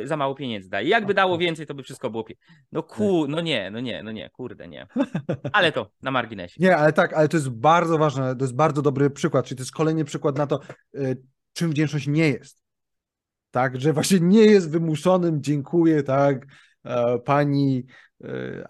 yy, 0.00 0.06
za 0.06 0.16
mało 0.16 0.34
pieniędzy 0.34 0.70
daje. 0.70 0.88
Jakby 0.88 1.14
dało 1.14 1.38
więcej, 1.38 1.66
to 1.66 1.74
by 1.74 1.82
wszystko 1.82 2.10
było 2.10 2.24
pie... 2.24 2.34
No 2.72 2.82
ku, 2.82 3.26
no 3.28 3.40
nie, 3.40 3.70
no 3.70 3.80
nie, 3.80 4.02
no 4.02 4.12
nie, 4.12 4.30
kurde, 4.30 4.68
nie. 4.68 4.86
Ale 5.52 5.72
to 5.72 5.90
na 6.02 6.10
marginesie. 6.10 6.56
Nie, 6.60 6.76
ale 6.76 6.92
tak, 6.92 7.12
ale 7.12 7.28
to 7.28 7.36
jest 7.36 7.50
bardzo 7.50 7.98
ważne, 7.98 8.36
to 8.36 8.44
jest 8.44 8.54
bardzo 8.54 8.82
dobry 8.82 9.10
przykład, 9.10 9.46
czyli 9.46 9.56
to 9.56 9.62
jest 9.62 9.72
kolejny 9.72 10.04
przykład 10.04 10.38
na 10.38 10.46
to, 10.46 10.60
yy, 10.94 11.22
czym 11.52 11.70
wdzięczność 11.70 12.06
nie 12.06 12.28
jest. 12.28 12.62
Tak, 13.50 13.80
że 13.80 13.92
właśnie 13.92 14.20
nie 14.20 14.44
jest 14.44 14.70
wymuszonym 14.70 15.42
dziękuję, 15.42 16.02
tak, 16.02 16.46
pani, 17.24 17.86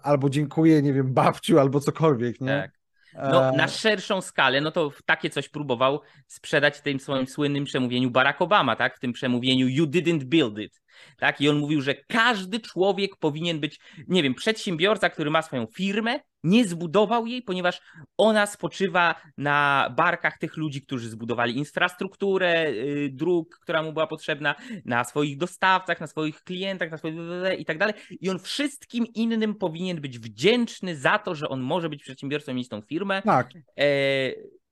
albo 0.01 0.29
dziękuję, 0.29 0.81
nie 0.81 0.93
wiem, 0.93 1.13
babciu, 1.13 1.59
albo 1.59 1.79
cokolwiek, 1.79 2.41
nie? 2.41 2.47
Tak. 2.47 2.82
No, 3.15 3.51
na 3.51 3.67
szerszą 3.67 4.21
skalę, 4.21 4.61
no 4.61 4.71
to 4.71 4.91
takie 5.05 5.29
coś 5.29 5.49
próbował 5.49 6.01
sprzedać 6.27 6.77
w 6.77 6.81
tym 6.81 6.99
swoim 6.99 7.27
słynnym 7.27 7.65
przemówieniu 7.65 8.11
Barack 8.11 8.41
Obama, 8.41 8.75
tak? 8.75 8.97
W 8.97 8.99
tym 8.99 9.13
przemówieniu 9.13 9.67
You 9.67 9.85
didn't 9.85 10.23
build 10.23 10.59
it. 10.59 10.82
Tak? 11.17 11.41
I 11.41 11.49
on 11.49 11.57
mówił, 11.57 11.81
że 11.81 11.95
każdy 11.95 12.59
człowiek 12.59 13.15
powinien 13.15 13.59
być, 13.59 13.79
nie 14.07 14.23
wiem, 14.23 14.33
przedsiębiorca, 14.33 15.09
który 15.09 15.31
ma 15.31 15.41
swoją 15.41 15.65
firmę, 15.65 16.19
nie 16.43 16.65
zbudował 16.65 17.27
jej, 17.27 17.41
ponieważ 17.41 17.81
ona 18.17 18.45
spoczywa 18.45 19.15
na 19.37 19.89
barkach 19.97 20.37
tych 20.37 20.57
ludzi, 20.57 20.81
którzy 20.81 21.09
zbudowali 21.09 21.57
infrastrukturę 21.57 22.71
yy, 22.71 23.09
dróg, 23.09 23.59
która 23.61 23.83
mu 23.83 23.93
była 23.93 24.07
potrzebna, 24.07 24.55
na 24.85 25.03
swoich 25.03 25.37
dostawcach, 25.37 26.01
na 26.01 26.07
swoich 26.07 26.43
klientach, 26.43 26.91
na 26.91 26.97
swoich 26.97 27.15
i 27.57 27.65
tak 27.65 27.77
dalej. 27.77 27.95
I 28.21 28.29
on 28.29 28.39
wszystkim 28.39 29.05
innym 29.13 29.55
powinien 29.55 30.01
być 30.01 30.19
wdzięczny 30.19 30.95
za 30.95 31.19
to, 31.19 31.35
że 31.35 31.49
on 31.49 31.61
może 31.61 31.89
być 31.89 32.03
przedsiębiorcą 32.03 32.51
i 32.51 32.55
mieć 32.55 32.69
tą 32.69 32.81
firmę. 32.81 33.21
Tak. 33.21 33.49
E, 33.79 33.85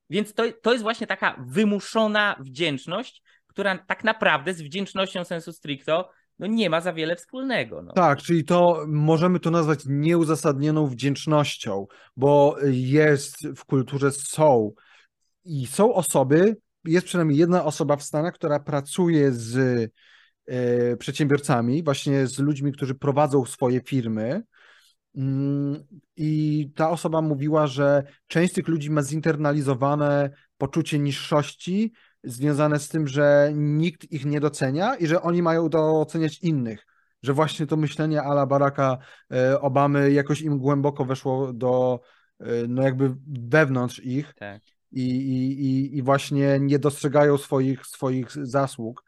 więc 0.09 0.33
to, 0.33 0.43
to 0.61 0.71
jest 0.71 0.83
właśnie 0.83 1.07
taka 1.07 1.43
wymuszona 1.47 2.35
wdzięczność, 2.39 3.23
która 3.51 3.77
tak 3.77 4.03
naprawdę 4.03 4.53
z 4.53 4.61
wdzięcznością 4.61 5.23
sensu 5.23 5.53
stricto 5.53 6.09
no 6.39 6.47
nie 6.47 6.69
ma 6.69 6.81
za 6.81 6.93
wiele 6.93 7.15
wspólnego. 7.15 7.81
No. 7.81 7.93
Tak, 7.93 8.21
czyli 8.21 8.43
to 8.43 8.85
możemy 8.87 9.39
to 9.39 9.51
nazwać 9.51 9.79
nieuzasadnioną 9.85 10.87
wdzięcznością, 10.87 11.87
bo 12.17 12.55
jest 12.71 13.47
w 13.55 13.65
kulturze 13.65 14.11
są 14.11 14.71
i 15.45 15.67
są 15.67 15.93
osoby, 15.93 16.57
jest 16.85 17.05
przynajmniej 17.05 17.39
jedna 17.39 17.65
osoba 17.65 17.95
w 17.95 18.03
Stanach, 18.03 18.33
która 18.33 18.59
pracuje 18.59 19.31
z 19.31 19.57
e, 20.47 20.97
przedsiębiorcami, 20.97 21.83
właśnie 21.83 22.27
z 22.27 22.39
ludźmi, 22.39 22.71
którzy 22.71 22.95
prowadzą 22.95 23.45
swoje 23.45 23.81
firmy. 23.81 24.41
Mm, 25.15 25.83
I 26.15 26.69
ta 26.75 26.89
osoba 26.89 27.21
mówiła, 27.21 27.67
że 27.67 28.03
część 28.27 28.53
tych 28.53 28.67
ludzi 28.67 28.91
ma 28.91 29.01
zinternalizowane 29.01 30.29
poczucie 30.57 30.99
niższości, 30.99 31.93
związane 32.23 32.79
z 32.79 32.89
tym, 32.89 33.07
że 33.07 33.51
nikt 33.55 34.11
ich 34.11 34.25
nie 34.25 34.39
docenia 34.39 34.95
i 34.95 35.07
że 35.07 35.21
oni 35.21 35.41
mają 35.41 35.69
doceniać 35.69 36.39
innych. 36.39 36.85
Że 37.23 37.33
właśnie 37.33 37.67
to 37.67 37.77
myślenie 37.77 38.21
ala 38.21 38.45
Baracka 38.45 38.97
e, 39.31 39.61
Obamy 39.61 40.11
jakoś 40.11 40.41
im 40.41 40.57
głęboko 40.57 41.05
weszło 41.05 41.53
do, 41.53 41.99
e, 42.39 42.45
no 42.67 42.83
jakby 42.83 43.15
wewnątrz 43.27 43.99
ich. 43.99 44.33
Tak. 44.33 44.61
I, 44.91 45.09
i, 45.09 45.97
i 45.97 46.01
właśnie 46.01 46.59
nie 46.59 46.79
dostrzegają 46.79 47.37
swoich, 47.37 47.85
swoich 47.85 48.31
zasług. 48.31 49.03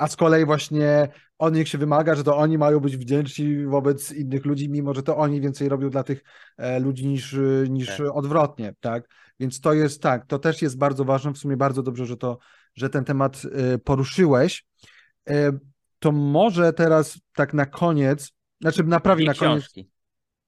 A 0.00 0.08
z 0.08 0.16
kolei 0.16 0.44
właśnie 0.44 1.08
od 1.38 1.54
nich 1.54 1.68
się 1.68 1.78
wymaga, 1.78 2.14
że 2.14 2.24
to 2.24 2.36
oni 2.36 2.58
mają 2.58 2.80
być 2.80 2.96
wdzięczni 2.96 3.66
wobec 3.66 4.12
innych 4.12 4.44
ludzi, 4.44 4.68
mimo 4.68 4.94
że 4.94 5.02
to 5.02 5.16
oni 5.16 5.40
więcej 5.40 5.68
robią 5.68 5.90
dla 5.90 6.02
tych 6.02 6.22
e, 6.56 6.80
ludzi 6.80 7.06
niż, 7.06 7.36
niż 7.68 7.86
tak. 7.86 8.00
odwrotnie, 8.12 8.74
tak? 8.80 9.08
Więc 9.40 9.60
to 9.60 9.72
jest 9.72 10.02
tak, 10.02 10.26
to 10.26 10.38
też 10.38 10.62
jest 10.62 10.78
bardzo 10.78 11.04
ważne, 11.04 11.32
w 11.32 11.38
sumie 11.38 11.56
bardzo 11.56 11.82
dobrze, 11.82 12.06
że, 12.06 12.16
to, 12.16 12.38
że 12.74 12.90
ten 12.90 13.04
temat 13.04 13.42
y, 13.74 13.78
poruszyłeś. 13.78 14.66
To 15.98 16.12
może 16.12 16.72
teraz 16.72 17.20
tak 17.34 17.54
na 17.54 17.66
koniec, 17.66 18.32
znaczy 18.60 18.84
naprawię 18.84 19.24
na 19.24 19.34
koniec. 19.34 19.62
Książki. 19.62 19.90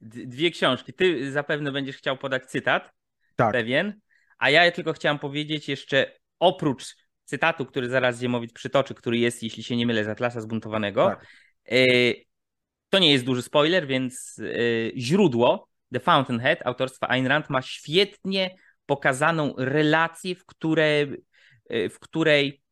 Dwie 0.00 0.50
książki. 0.50 0.92
Ty 0.92 1.32
zapewne 1.32 1.72
będziesz 1.72 1.96
chciał 1.96 2.18
podać 2.18 2.46
cytat, 2.46 2.90
tak. 3.36 3.52
pewien, 3.52 4.00
a 4.38 4.50
ja 4.50 4.70
tylko 4.70 4.92
chciałem 4.92 5.18
powiedzieć 5.18 5.68
jeszcze 5.68 6.12
oprócz 6.38 7.01
cytatu, 7.32 7.66
który 7.66 7.88
zaraz 7.88 8.20
Ziemowit 8.20 8.52
przytoczy, 8.52 8.94
który 8.94 9.18
jest, 9.18 9.42
jeśli 9.42 9.62
się 9.62 9.76
nie 9.76 9.86
mylę, 9.86 10.04
z 10.04 10.08
Atlasa 10.08 10.40
Zbuntowanego, 10.40 11.06
tak. 11.06 11.26
Y, 11.72 12.24
to 12.88 12.98
nie 12.98 13.12
jest 13.12 13.24
duży 13.24 13.42
spoiler, 13.42 13.86
więc 13.86 14.40
źródło 14.96 15.68
The 15.92 16.00
Fountainhead 16.00 16.66
autorstwa 16.66 17.08
Ayn 17.08 17.26
Rand 17.26 17.50
ma 17.50 17.62
świetnie 17.62 18.56
pokazaną 18.86 19.54
relację, 19.58 20.34
w, 20.34 20.46
które, 20.46 21.06
e, 21.68 21.88
w 21.88 21.98
której 21.98 22.62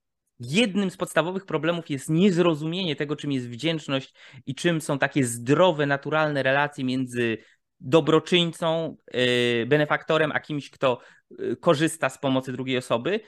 jednym 0.41 0.91
z 0.91 0.97
podstawowych 0.97 1.47
problemów 1.47 1.91
jest 1.91 2.09
niezrozumienie 2.09 2.97
tego, 2.97 3.17
czym 3.17 3.33
jest 3.33 3.49
wdzięczność 3.49 4.15
i 4.47 4.55
czym 4.55 4.81
są 4.81 4.99
takie 4.99 5.25
zdrowe, 5.25 5.87
naturalne 5.87 6.43
relacje 6.43 6.85
między 6.85 7.39
dobroczyńcą, 7.81 8.97
e, 9.07 9.67
benefaktorem, 9.67 10.33
a 10.33 10.41
kimś, 10.41 10.71
kto 10.71 11.01
e, 11.31 11.57
korzysta 11.57 12.09
z 12.09 12.19
pomocy 12.19 12.53
drugiej 12.53 12.79
osoby. 12.79 13.21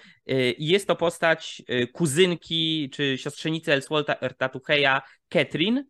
I 0.59 0.67
jest 0.67 0.87
to 0.87 0.97
postać 0.97 1.62
kuzynki 1.93 2.91
czy 2.93 3.19
siostrzenicy 3.19 3.73
Elswolta 3.73 4.49
Tucheja, 4.49 5.03
Catherine, 5.29 5.85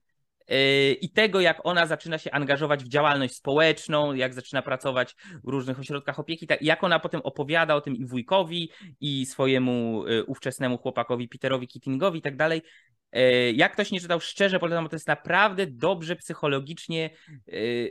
i 1.01 1.11
tego, 1.11 1.41
jak 1.41 1.61
ona 1.65 1.87
zaczyna 1.87 2.19
się 2.19 2.31
angażować 2.31 2.85
w 2.85 2.89
działalność 2.89 3.35
społeczną, 3.35 4.15
jak 4.15 4.35
zaczyna 4.35 4.63
pracować 4.63 5.17
w 5.45 5.49
różnych 5.49 5.79
ośrodkach 5.79 6.19
opieki, 6.19 6.47
tak, 6.47 6.63
jak 6.63 6.85
ona 6.85 6.99
potem 6.99 7.21
opowiada 7.25 7.75
o 7.75 7.81
tym 7.81 7.97
i 7.97 8.07
wujkowi, 8.07 8.71
i 9.01 9.27
swojemu 9.27 10.07
y, 10.07 10.25
ówczesnemu 10.25 10.79
chłopakowi 10.79 11.29
Peterowi 11.29 11.69
Keatingowi 11.69 12.19
i 12.19 12.23
tak 12.23 12.37
dalej. 12.37 12.63
Y, 13.17 13.53
jak 13.57 13.73
ktoś 13.73 13.91
nie 13.91 14.01
czytał, 14.01 14.21
szczerze 14.21 14.59
polecam, 14.59 14.85
bo 14.85 14.91
to 14.91 14.97
jest 14.97 15.09
naprawdę 15.09 15.67
dobrze 15.67 16.17
psychologicznie 16.17 17.11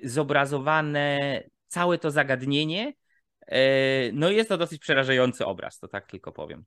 zobrazowane 0.04 1.17
całe 1.67 1.97
to 1.97 2.12
zagadnienie. 2.12 2.93
No 4.13 4.30
i 4.30 4.36
jest 4.36 4.50
to 4.50 4.58
dosyć 4.58 4.82
przerażający 4.82 5.45
obraz, 5.45 5.80
to 5.80 5.88
tak 5.88 6.08
tylko 6.08 6.32
powiem. 6.32 6.65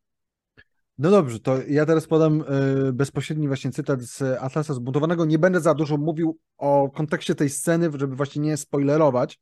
No 0.98 1.11
dobrze, 1.11 1.40
to 1.40 1.62
ja 1.68 1.87
teraz 1.87 2.07
podam 2.07 2.44
y, 2.88 2.92
bezpośredni 2.92 3.48
właśnie 3.48 3.70
cytat 3.70 4.02
z 4.02 4.22
Atlasa 4.22 4.74
Zbuntowanego. 4.74 5.24
Nie 5.24 5.38
będę 5.38 5.61
za 5.61 5.74
dużo 5.74 5.96
mówił 5.96 6.38
o 6.57 6.90
kontekście 6.90 7.35
tej 7.35 7.50
sceny, 7.50 7.90
żeby 7.94 8.16
właśnie 8.16 8.42
nie 8.42 8.57
spoilerować. 8.57 9.40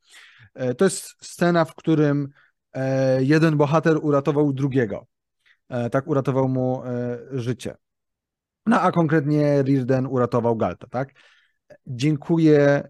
E, 0.53 0.75
to 0.75 0.85
jest 0.85 1.15
scena, 1.21 1.65
w 1.65 1.75
którym 1.75 2.29
e, 2.73 3.23
jeden 3.23 3.57
bohater 3.57 3.97
uratował 4.01 4.53
drugiego. 4.53 5.07
E, 5.69 5.89
tak, 5.89 6.07
uratował 6.07 6.49
mu 6.49 6.81
życie. 7.31 7.75
No 8.65 8.81
a 8.81 8.91
konkretnie 8.91 9.63
Rirden 9.63 10.07
uratował 10.07 10.55
Galta, 10.55 10.87
tak? 10.87 11.13
Dziękuję, 11.87 12.89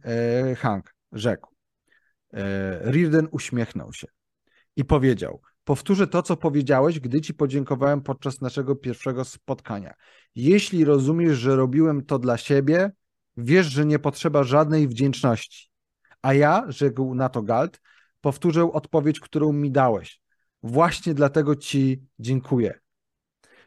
Hank, 0.58 0.94
rzekł. 1.12 1.50
Rirden 2.86 3.28
uśmiechnął 3.32 3.94
się 3.94 4.08
i 4.76 4.86
powiedział: 4.86 5.42
Powtórzę 5.64 6.08
to, 6.08 6.24
co 6.24 6.38
powiedziałeś, 6.38 7.00
gdy 7.00 7.22
ci 7.22 7.34
podziękowałem 7.34 8.02
podczas 8.02 8.42
naszego 8.42 8.76
pierwszego 8.76 9.26
spotkania. 9.26 9.94
Jeśli 10.36 10.86
rozumiesz, 10.86 11.38
że 11.38 11.56
robiłem 11.56 12.06
to 12.06 12.20
dla 12.20 12.38
siebie, 12.38 12.92
wiesz, 13.38 13.68
że 13.68 13.86
nie 13.86 14.00
potrzeba 14.00 14.44
żadnej 14.44 14.88
wdzięczności. 14.88 15.70
A 16.22 16.34
ja, 16.34 16.66
rzekł 16.68 17.16
na 17.16 17.30
to 17.30 17.42
Galt, 17.42 17.82
powtórzę 18.22 18.72
odpowiedź, 18.72 19.20
którą 19.20 19.54
mi 19.54 19.72
dałeś. 19.72 20.22
Właśnie 20.64 21.14
dlatego 21.14 21.56
ci 21.56 22.04
dziękuję. 22.20 22.80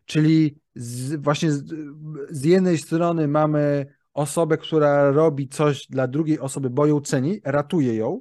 Czyli 0.05 0.59
z, 0.75 1.15
właśnie 1.15 1.53
z, 1.53 1.65
z 2.31 2.45
jednej 2.45 2.79
strony 2.79 3.29
mamy 3.29 3.87
osobę, 4.13 4.59
która 4.59 5.11
robi 5.11 5.49
coś 5.49 5.87
dla 5.87 6.09
drugiej 6.09 6.41
osoby, 6.41 6.71
bo 6.71 6.87
ją 6.87 7.01
ceni, 7.01 7.41
ratuje 7.45 7.95
ją, 7.95 8.21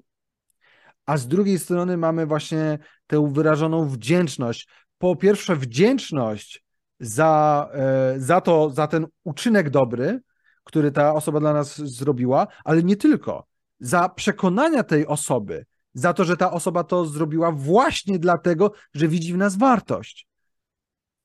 a 1.06 1.18
z 1.18 1.28
drugiej 1.28 1.60
strony 1.60 1.98
mamy 1.98 2.26
właśnie 2.26 2.80
tę 3.08 3.34
wyrażoną 3.34 3.90
wdzięczność. 3.90 4.68
Po 4.98 5.16
pierwsze, 5.16 5.56
wdzięczność 5.56 6.64
za, 7.00 7.70
e, 7.74 8.20
za 8.20 8.42
to, 8.42 8.70
za 8.70 8.88
ten 8.88 9.08
uczynek 9.24 9.70
dobry, 9.70 10.20
który 10.64 10.92
ta 10.92 11.14
osoba 11.14 11.40
dla 11.40 11.54
nas 11.54 11.78
zrobiła, 11.78 12.48
ale 12.64 12.84
nie 12.84 12.96
tylko. 12.96 13.48
Za 13.80 14.10
przekonania 14.10 14.84
tej 14.84 15.08
osoby, 15.08 15.66
za 15.94 16.14
to, 16.14 16.24
że 16.24 16.38
ta 16.38 16.52
osoba 16.52 16.84
to 16.84 17.06
zrobiła 17.06 17.52
właśnie 17.52 18.20
dlatego, 18.20 18.72
że 18.94 19.08
widzi 19.08 19.34
w 19.34 19.38
nas 19.38 19.58
wartość. 19.58 20.28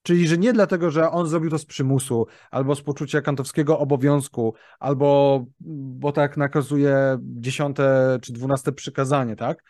Czyli, 0.03 0.29
że 0.29 0.39
nie 0.39 0.53
dlatego, 0.53 0.91
że 0.91 1.11
on 1.11 1.27
zrobił 1.27 1.51
to 1.51 1.59
z 1.59 1.65
przymusu, 1.65 2.27
albo 2.51 2.75
z 2.75 2.83
poczucia 2.83 3.21
kantowskiego 3.21 3.79
obowiązku, 3.79 4.55
albo 4.79 5.45
bo 5.61 6.13
tak 6.13 6.37
nakazuje 6.37 7.19
dziesiąte 7.23 8.19
czy 8.23 8.33
dwunaste 8.33 8.73
przykazanie, 8.73 9.37
tak? 9.37 9.65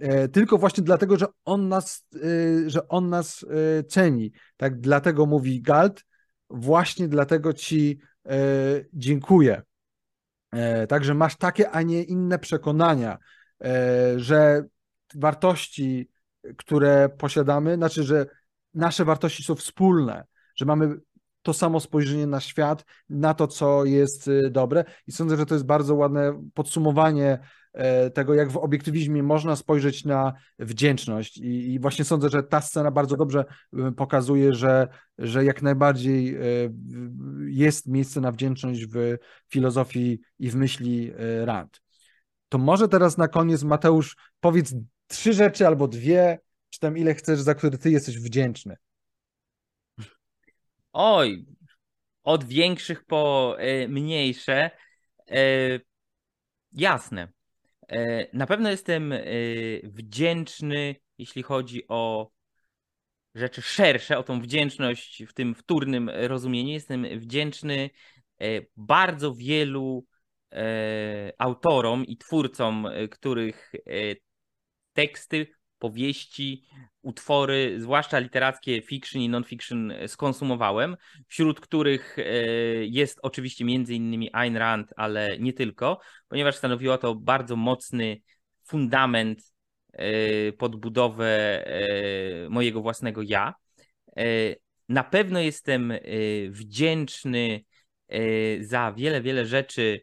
E, 0.00 0.28
tylko 0.28 0.58
właśnie 0.58 0.84
dlatego, 0.84 1.16
że 1.16 1.26
on 1.44 1.68
nas, 1.68 2.06
e, 2.14 2.70
że 2.70 2.88
on 2.88 3.08
nas 3.08 3.44
e, 3.78 3.84
ceni. 3.84 4.32
Tak, 4.56 4.80
dlatego 4.80 5.26
mówi 5.26 5.62
Galt, 5.62 6.04
właśnie 6.50 7.08
dlatego 7.08 7.52
ci 7.52 8.00
dziękuję. 8.92 9.62
Także 10.88 11.14
masz 11.14 11.36
takie, 11.36 11.70
a 11.70 11.82
nie 11.82 12.02
inne 12.02 12.38
przekonania, 12.38 13.18
że 14.16 14.64
wartości, 15.14 16.10
które 16.56 17.08
posiadamy, 17.08 17.74
znaczy, 17.74 18.02
że 18.02 18.26
nasze 18.74 19.04
wartości 19.04 19.44
są 19.44 19.54
wspólne, 19.54 20.24
że 20.56 20.64
mamy 20.64 20.96
to 21.42 21.52
samo 21.52 21.80
spojrzenie 21.80 22.26
na 22.26 22.40
świat, 22.40 22.84
na 23.08 23.34
to, 23.34 23.46
co 23.46 23.84
jest 23.84 24.30
dobre. 24.50 24.84
I 25.06 25.12
sądzę, 25.12 25.36
że 25.36 25.46
to 25.46 25.54
jest 25.54 25.66
bardzo 25.66 25.94
ładne 25.94 26.48
podsumowanie 26.54 27.38
tego, 28.14 28.34
jak 28.34 28.50
w 28.50 28.56
obiektywizmie 28.56 29.22
można 29.22 29.56
spojrzeć 29.56 30.04
na 30.04 30.32
wdzięczność. 30.58 31.38
I, 31.38 31.72
i 31.72 31.80
właśnie 31.80 32.04
sądzę, 32.04 32.28
że 32.28 32.42
ta 32.42 32.60
scena 32.60 32.90
bardzo 32.90 33.16
dobrze 33.16 33.44
y, 33.88 33.92
pokazuje, 33.92 34.54
że, 34.54 34.88
że 35.18 35.44
jak 35.44 35.62
najbardziej 35.62 36.36
e, 36.36 36.40
jest 37.46 37.86
miejsce 37.86 38.20
na 38.20 38.32
wdzięczność 38.32 38.86
w 38.86 39.16
filozofii 39.48 40.20
i 40.38 40.50
w 40.50 40.54
myśli 40.54 41.12
e, 41.18 41.46
Rand. 41.46 41.82
To 42.48 42.58
może 42.58 42.88
teraz 42.88 43.18
na 43.18 43.28
koniec, 43.28 43.62
Mateusz, 43.62 44.16
powiedz 44.40 44.74
trzy 45.06 45.32
rzeczy 45.32 45.66
albo 45.66 45.88
dwie, 45.88 46.38
czy 46.70 46.80
tam 46.80 46.98
ile 46.98 47.14
chcesz, 47.14 47.40
za 47.40 47.54
które 47.54 47.78
ty 47.78 47.90
jesteś 47.90 48.18
wdzięczny? 48.18 48.76
Oj, 50.92 51.46
od 52.22 52.44
większych 52.44 53.04
po 53.04 53.56
mniejsze. 53.88 54.70
Jasne. 56.72 57.28
Y, 57.92 58.26
na 58.32 58.46
pewno 58.46 58.70
jestem 58.70 59.14
wdzięczny, 59.82 60.96
jeśli 61.18 61.42
chodzi 61.42 61.88
o 61.88 62.30
rzeczy 63.34 63.62
szersze, 63.62 64.18
o 64.18 64.22
tą 64.22 64.40
wdzięczność 64.40 65.24
w 65.28 65.32
tym 65.32 65.54
wtórnym 65.54 66.10
rozumieniu. 66.10 66.72
Jestem 66.72 67.18
wdzięczny 67.18 67.90
bardzo 68.76 69.34
wielu 69.34 70.06
autorom 71.38 72.04
i 72.04 72.16
twórcom, 72.16 72.88
których 73.10 73.72
teksty 74.92 75.46
powieści, 75.80 76.62
utwory, 77.02 77.80
zwłaszcza 77.80 78.18
literackie 78.18 78.82
fiction 78.82 79.22
i 79.22 79.28
non-fiction 79.28 79.92
skonsumowałem, 80.06 80.96
wśród 81.28 81.60
których 81.60 82.18
e, 82.18 82.22
jest 82.84 83.18
oczywiście 83.22 83.64
między 83.64 83.94
innymi 83.94 84.30
Ayn 84.32 84.56
Rand, 84.56 84.92
ale 84.96 85.38
nie 85.38 85.52
tylko, 85.52 86.00
ponieważ 86.28 86.56
stanowiło 86.56 86.98
to 86.98 87.14
bardzo 87.14 87.56
mocny 87.56 88.20
fundament 88.64 89.52
e, 89.92 90.52
pod 90.52 90.76
budowę 90.76 91.64
e, 91.66 92.48
mojego 92.48 92.82
własnego 92.82 93.22
ja. 93.22 93.54
Na 94.88 95.04
pewno 95.04 95.40
jestem 95.40 95.92
wdzięczny 96.48 97.64
za 98.60 98.92
wiele, 98.92 99.20
wiele 99.20 99.46
rzeczy, 99.46 100.00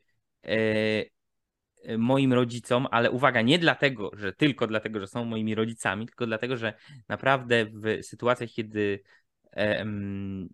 moim 1.98 2.34
rodzicom, 2.34 2.88
ale 2.92 3.12
uwaga, 3.12 3.42
nie 3.42 3.60
dlatego, 3.60 4.12
że 4.14 4.34
tylko 4.34 4.68
dlatego, 4.68 5.00
że 5.00 5.08
są 5.08 5.26
moimi 5.26 5.56
rodzicami, 5.56 6.06
tylko 6.06 6.26
dlatego, 6.26 6.58
że 6.58 6.74
naprawdę 7.08 7.66
w 7.66 8.06
sytuacjach, 8.06 8.50
kiedy 8.50 9.04
em, 9.52 10.50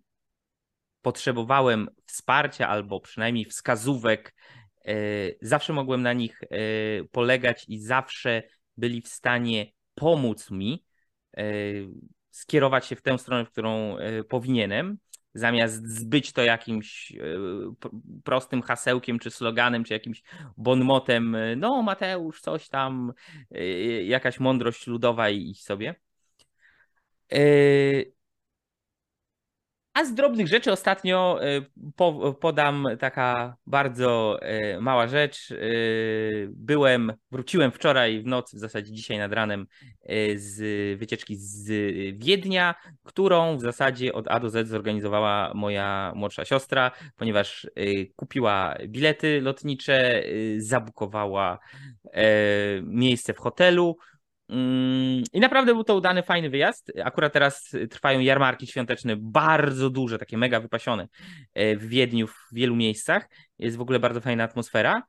potrzebowałem 1.04 1.88
wsparcia 2.06 2.68
albo 2.68 3.00
przynajmniej 3.00 3.44
wskazówek, 3.44 4.34
e, 4.84 4.94
zawsze 5.40 5.72
mogłem 5.72 6.02
na 6.02 6.12
nich 6.12 6.40
e, 6.42 6.46
polegać 7.04 7.64
i 7.68 7.80
zawsze 7.80 8.42
byli 8.76 9.02
w 9.02 9.08
stanie 9.08 9.66
pomóc 9.94 10.50
mi 10.50 10.84
e, 11.36 11.42
skierować 12.30 12.86
się 12.86 12.96
w 12.96 13.02
tę 13.02 13.18
stronę, 13.18 13.44
w 13.44 13.50
którą 13.50 13.96
powinienem 14.28 14.98
zamiast 15.34 15.86
zbyć 15.88 16.32
to 16.32 16.42
jakimś 16.42 17.12
e, 17.12 17.24
prostym 18.24 18.62
hasełkiem, 18.62 19.18
czy 19.18 19.30
sloganem, 19.30 19.84
czy 19.84 19.92
jakimś 19.92 20.22
bonmotem, 20.56 21.34
e, 21.34 21.56
no 21.56 21.82
Mateusz, 21.82 22.40
coś 22.40 22.68
tam, 22.68 23.12
e, 23.50 23.64
jakaś 24.04 24.40
mądrość 24.40 24.86
ludowa 24.86 25.30
i 25.30 25.50
iść 25.50 25.64
sobie. 25.64 25.94
A 29.94 30.04
z 30.04 30.14
drobnych 30.14 30.48
rzeczy 30.48 30.72
ostatnio 30.72 31.40
e, 31.42 31.62
podam 32.40 32.86
taka 33.00 33.56
bardzo 33.66 34.38
e, 34.42 34.80
mała 34.80 35.06
rzecz. 35.06 35.52
E, 35.52 35.56
byłem, 36.48 37.12
wróciłem 37.30 37.72
wczoraj 37.72 38.22
w 38.22 38.26
nocy, 38.26 38.56
w 38.56 38.60
zasadzie 38.60 38.92
dzisiaj 38.92 39.18
nad 39.18 39.32
ranem, 39.32 39.66
z 40.36 40.98
wycieczki 40.98 41.36
z 41.36 41.68
Wiednia, 42.18 42.74
którą 43.04 43.56
w 43.56 43.60
zasadzie 43.60 44.12
od 44.12 44.28
A 44.28 44.40
do 44.40 44.50
Z 44.50 44.68
zorganizowała 44.68 45.52
moja 45.54 46.12
młodsza 46.14 46.44
siostra, 46.44 46.90
ponieważ 47.16 47.66
kupiła 48.16 48.74
bilety 48.88 49.40
lotnicze, 49.40 50.22
zabukowała 50.58 51.58
miejsce 52.82 53.34
w 53.34 53.38
hotelu. 53.38 53.96
Mm, 54.48 55.22
I 55.32 55.40
naprawdę 55.40 55.74
był 55.74 55.84
to 55.84 55.94
udany, 55.94 56.22
fajny 56.22 56.50
wyjazd. 56.50 56.92
Akurat 57.04 57.32
teraz 57.32 57.72
trwają 57.90 58.20
jarmarki 58.20 58.66
świąteczne, 58.66 59.16
bardzo 59.16 59.90
duże, 59.90 60.18
takie 60.18 60.38
mega 60.38 60.60
wypasione 60.60 61.08
e, 61.54 61.76
w 61.76 61.88
Wiedniu, 61.88 62.26
w 62.26 62.48
wielu 62.52 62.76
miejscach. 62.76 63.28
Jest 63.58 63.76
w 63.76 63.80
ogóle 63.80 63.98
bardzo 63.98 64.20
fajna 64.20 64.44
atmosfera. 64.44 65.02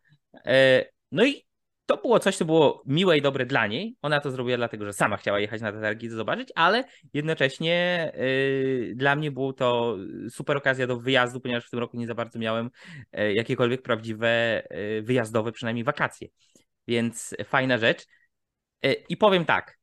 E, 0.45 0.85
no 1.11 1.25
i 1.25 1.45
to 1.85 1.97
było 1.97 2.19
coś, 2.19 2.37
co 2.37 2.45
było 2.45 2.83
miłe 2.85 3.17
i 3.17 3.21
dobre 3.21 3.45
dla 3.45 3.67
niej. 3.67 3.95
Ona 4.01 4.19
to 4.19 4.31
zrobiła 4.31 4.57
dlatego, 4.57 4.85
że 4.85 4.93
sama 4.93 5.17
chciała 5.17 5.39
jechać 5.39 5.61
na 5.61 5.71
te 5.71 5.81
targi 5.81 6.09
to 6.09 6.15
zobaczyć, 6.15 6.49
ale 6.55 6.83
jednocześnie 7.13 8.11
e, 8.13 8.95
dla 8.95 9.15
mnie 9.15 9.31
było 9.31 9.53
to 9.53 9.97
super 10.29 10.57
okazja 10.57 10.87
do 10.87 10.99
wyjazdu, 10.99 11.39
ponieważ 11.39 11.67
w 11.67 11.69
tym 11.69 11.79
roku 11.79 11.97
nie 11.97 12.07
za 12.07 12.15
bardzo 12.15 12.39
miałem 12.39 12.69
jakiekolwiek 13.33 13.81
prawdziwe 13.81 14.63
wyjazdowe, 15.01 15.51
przynajmniej 15.51 15.83
wakacje. 15.83 16.27
Więc 16.87 17.35
fajna 17.45 17.77
rzecz. 17.77 18.05
E, 18.81 18.93
I 18.93 19.17
powiem 19.17 19.45
tak. 19.45 19.79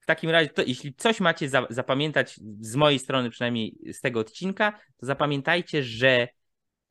W 0.00 0.06
takim 0.06 0.30
razie, 0.30 0.48
to, 0.48 0.62
jeśli 0.62 0.94
coś 0.94 1.20
macie 1.20 1.48
za, 1.48 1.66
zapamiętać 1.70 2.40
z 2.60 2.76
mojej 2.76 2.98
strony, 2.98 3.30
przynajmniej 3.30 3.78
z 3.92 4.00
tego 4.00 4.20
odcinka, 4.20 4.72
to 4.96 5.06
zapamiętajcie, 5.06 5.82
że 5.82 6.28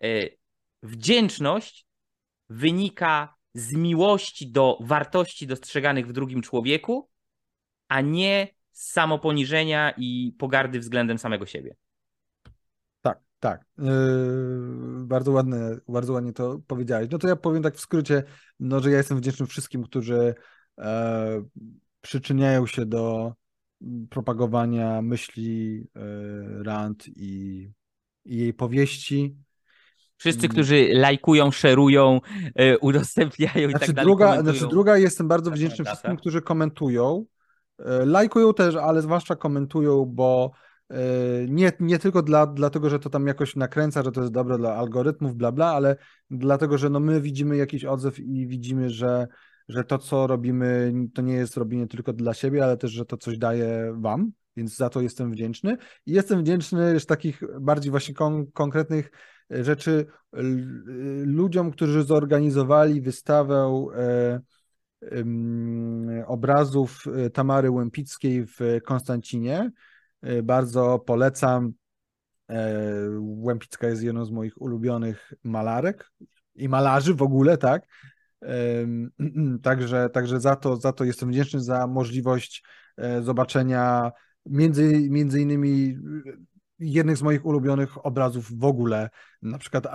y, 0.04 0.38
wdzięczność 0.84 1.86
wynika 2.50 3.36
z 3.54 3.74
miłości 3.74 4.52
do 4.52 4.78
wartości 4.82 5.48
dostrzeganych 5.48 6.08
w 6.08 6.14
drugim 6.14 6.42
człowieku, 6.42 7.10
a 7.88 8.02
nie 8.02 8.48
z 8.72 8.92
samoponiżenia 8.92 9.94
i 9.98 10.36
pogardy 10.40 10.80
względem 10.80 11.18
samego 11.18 11.46
siebie. 11.46 11.76
Tak, 13.02 13.20
tak. 13.40 13.66
Yy, 13.78 13.86
bardzo, 15.06 15.32
ładne, 15.32 15.78
bardzo 15.88 16.14
ładnie 16.14 16.34
to 16.34 16.60
powiedziałeś. 16.68 17.08
No 17.12 17.18
to 17.18 17.28
ja 17.28 17.36
powiem 17.36 17.64
tak 17.64 17.76
w 17.76 17.80
skrócie, 17.80 18.24
no, 18.60 18.80
że 18.80 18.92
ja 18.92 18.98
jestem 18.98 19.18
wdzięczny 19.18 19.46
wszystkim, 19.46 19.84
którzy 19.84 20.16
e, 20.20 20.36
przyczyniają 22.02 22.68
się 22.68 22.86
do 22.86 23.34
propagowania 24.10 25.02
myśli 25.02 25.88
e, 25.96 26.64
Rand 26.64 27.08
i, 27.08 27.70
i 28.26 28.38
jej 28.38 28.54
powieści. 28.54 29.36
Wszyscy, 30.18 30.50
którzy 30.50 30.88
lajkują, 30.94 31.52
szerują, 31.52 32.20
e, 32.56 32.78
udostępniają 32.78 33.70
znaczy, 33.70 33.86
i 33.86 33.88
tak 33.88 33.96
dalej. 33.96 34.06
Druga, 34.06 34.42
znaczy 34.42 34.68
druga, 34.68 34.98
jestem 34.98 35.28
bardzo 35.28 35.52
wdzięczny 35.52 35.86
wszystkim, 35.86 36.18
którzy 36.18 36.42
komentują 36.42 37.26
lajkują 38.06 38.54
też, 38.54 38.76
ale 38.76 39.02
zwłaszcza 39.02 39.36
komentują, 39.36 40.06
bo 40.06 40.52
nie, 41.48 41.72
nie 41.80 42.00
tylko 42.00 42.22
dla, 42.22 42.48
dlatego, 42.48 42.90
że 42.90 43.00
to 43.00 43.10
tam 43.10 43.28
jakoś 43.28 43.56
nakręca, 43.56 44.04
że 44.04 44.12
to 44.12 44.22
jest 44.22 44.34
dobre 44.34 44.58
dla 44.58 44.76
algorytmów, 44.76 45.36
bla, 45.36 45.52
bla, 45.52 45.68
ale 45.68 45.96
dlatego, 46.30 46.78
że 46.78 46.90
no 46.90 47.00
my 47.00 47.22
widzimy 47.22 47.58
jakiś 47.58 47.86
odzew 47.86 48.20
i 48.20 48.48
widzimy, 48.48 48.90
że, 48.90 49.28
że 49.74 49.84
to, 49.84 49.98
co 49.98 50.28
robimy, 50.28 50.94
to 51.14 51.22
nie 51.22 51.34
jest 51.34 51.58
robienie 51.58 51.88
tylko 51.88 52.14
dla 52.14 52.34
siebie, 52.34 52.64
ale 52.64 52.78
też, 52.78 52.92
że 52.92 53.06
to 53.06 53.18
coś 53.18 53.38
daje 53.38 53.94
wam, 53.98 54.32
więc 54.56 54.76
za 54.76 54.90
to 54.90 55.02
jestem 55.02 55.32
wdzięczny. 55.32 55.78
I 56.06 56.12
jestem 56.12 56.40
wdzięczny 56.40 57.00
z 57.00 57.06
takich 57.06 57.44
bardziej 57.62 57.92
właśnie 57.92 58.14
kon 58.14 58.52
konkretnych 58.52 59.12
rzeczy 59.50 60.06
ludziom, 61.26 61.72
którzy 61.72 62.04
zorganizowali 62.04 63.02
wystawę 63.02 63.88
e, 65.12 66.26
obrazów 66.28 67.06
e, 67.08 67.30
Tamary 67.30 67.72
Łępickiej 67.72 68.46
w 68.46 68.60
Konstancinie. 68.86 69.72
E, 70.22 70.44
bardzo 70.44 71.00
polecam. 71.00 71.74
Łępicka 73.20 73.88
jest 73.88 74.04
jedną 74.04 74.26
z 74.26 74.32
moich 74.32 74.62
ulubionych 74.62 75.34
malarek 75.44 76.12
i 76.56 76.70
malarzy 76.70 77.14
w 77.14 77.22
ogóle, 77.22 77.58
tak? 77.58 77.88
Także, 79.64 80.10
także 80.10 80.40
za, 80.40 80.56
to, 80.56 80.76
za 80.76 80.94
to 80.94 81.04
jestem 81.04 81.30
wdzięczny 81.30 81.60
za 81.60 81.88
możliwość 81.88 82.64
zobaczenia 83.22 84.12
między, 84.46 85.08
między 85.10 85.42
innymi 85.42 85.98
jednych 86.80 87.18
z 87.18 87.22
moich 87.22 87.46
ulubionych 87.46 88.06
obrazów 88.06 88.60
w 88.60 88.64
ogóle, 88.64 89.10
na 89.42 89.58
przykład 89.58 89.88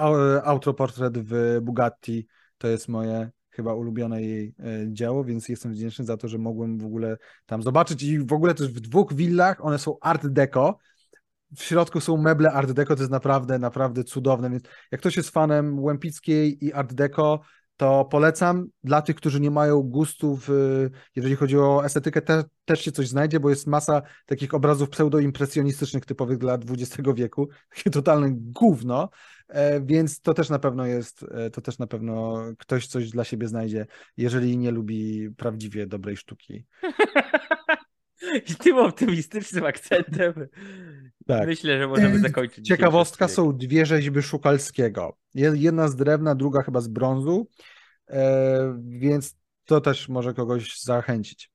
autoportret 0.44 1.18
w 1.18 1.58
Bugatti, 1.62 2.26
to 2.58 2.68
jest 2.68 2.88
moje 2.88 3.30
chyba 3.50 3.74
ulubione 3.74 4.22
jej 4.22 4.54
e, 4.58 4.92
dzieło, 4.92 5.24
więc 5.24 5.48
jestem 5.48 5.72
wdzięczny 5.72 6.04
za 6.04 6.16
to, 6.16 6.28
że 6.28 6.38
mogłem 6.38 6.78
w 6.78 6.84
ogóle 6.84 7.16
tam 7.46 7.62
zobaczyć. 7.62 8.02
I 8.02 8.18
w 8.18 8.32
ogóle 8.32 8.54
też 8.54 8.68
w 8.68 8.80
dwóch 8.80 9.14
willach, 9.14 9.64
one 9.64 9.78
są 9.78 9.96
art 10.00 10.26
deco, 10.26 10.78
w 11.56 11.62
środku 11.62 12.00
są 12.00 12.16
meble 12.16 12.52
art 12.52 12.72
deco, 12.72 12.96
to 12.96 13.02
jest 13.02 13.12
naprawdę, 13.12 13.58
naprawdę 13.58 14.04
cudowne, 14.04 14.50
więc 14.50 14.62
jak 14.90 15.00
ktoś 15.00 15.16
jest 15.16 15.30
fanem 15.30 15.80
Łępickiej 15.80 16.64
i 16.64 16.72
art 16.72 16.94
deco, 16.94 17.40
to 17.78 18.04
polecam. 18.04 18.66
Dla 18.84 19.02
tych, 19.02 19.16
którzy 19.16 19.40
nie 19.40 19.50
mają 19.50 19.82
gustów, 19.82 20.50
jeżeli 21.16 21.36
chodzi 21.36 21.58
o 21.58 21.84
estetykę, 21.84 22.22
te, 22.22 22.44
też 22.64 22.80
się 22.80 22.92
coś 22.92 23.08
znajdzie, 23.08 23.40
bo 23.40 23.50
jest 23.50 23.66
masa 23.66 24.02
takich 24.26 24.54
obrazów 24.54 24.90
pseudoimpresjonistycznych 24.90 26.06
typowych 26.06 26.38
dla 26.38 26.54
XX 26.54 27.08
wieku, 27.14 27.48
takie 27.76 27.90
totalne 27.90 28.28
gówno, 28.32 29.10
e, 29.48 29.80
więc 29.80 30.20
to 30.20 30.34
też 30.34 30.50
na 30.50 30.58
pewno 30.58 30.86
jest, 30.86 31.24
e, 31.30 31.50
to 31.50 31.60
też 31.60 31.78
na 31.78 31.86
pewno 31.86 32.44
ktoś 32.58 32.86
coś 32.86 33.10
dla 33.10 33.24
siebie 33.24 33.48
znajdzie, 33.48 33.86
jeżeli 34.16 34.58
nie 34.58 34.70
lubi 34.70 35.30
prawdziwie 35.36 35.86
dobrej 35.86 36.16
sztuki. 36.16 36.64
I 38.50 38.54
tym 38.54 38.78
optymistycznym 38.78 39.64
akcentem 39.64 40.48
tak. 41.28 41.46
myślę, 41.46 41.78
że 41.78 41.86
możemy 41.86 42.18
zakończyć. 42.18 42.66
Ciekawostka 42.66 43.28
są 43.28 43.56
dwie 43.56 43.86
rzeźby 43.86 44.22
Szukalskiego. 44.22 45.16
Jedna 45.34 45.88
z 45.88 45.96
drewna, 45.96 46.34
druga 46.34 46.62
chyba 46.62 46.80
z 46.80 46.88
brązu, 46.88 47.48
e, 48.10 48.78
więc 48.88 49.36
to 49.64 49.80
też 49.80 50.08
może 50.08 50.34
kogoś 50.34 50.80
zachęcić. 50.80 51.50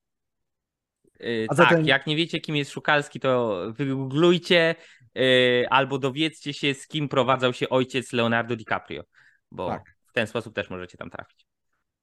Yy, 1.19 1.45
tak, 1.47 1.57
zatem... 1.57 1.85
jak 1.85 2.07
nie 2.07 2.15
wiecie, 2.15 2.39
kim 2.39 2.55
jest 2.55 2.71
Szukalski, 2.71 3.19
to 3.19 3.61
wygooglujcie 3.77 4.75
yy, 5.15 5.23
albo 5.69 5.99
dowiedzcie 5.99 6.53
się, 6.53 6.73
z 6.73 6.87
kim 6.87 7.09
prowadzał 7.09 7.53
się 7.53 7.69
ojciec 7.69 8.13
Leonardo 8.13 8.55
DiCaprio, 8.55 9.03
bo 9.51 9.69
tak. 9.69 9.95
w 10.07 10.13
ten 10.13 10.27
sposób 10.27 10.55
też 10.55 10.69
możecie 10.69 10.97
tam 10.97 11.09
trafić. 11.09 11.45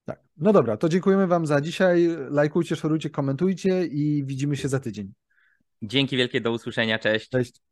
Tak. 0.04 0.20
No 0.36 0.52
dobra, 0.52 0.76
to 0.76 0.88
dziękujemy 0.88 1.26
Wam 1.26 1.46
za 1.46 1.60
dzisiaj. 1.60 2.08
Lajkujcie, 2.30 2.76
szorujcie, 2.76 3.10
komentujcie 3.10 3.84
i 3.84 4.24
widzimy 4.26 4.56
się 4.56 4.68
za 4.68 4.80
tydzień. 4.80 5.12
Dzięki 5.82 6.16
wielkie, 6.16 6.40
do 6.40 6.52
usłyszenia, 6.52 6.98
cześć. 6.98 7.28
Cześć. 7.28 7.69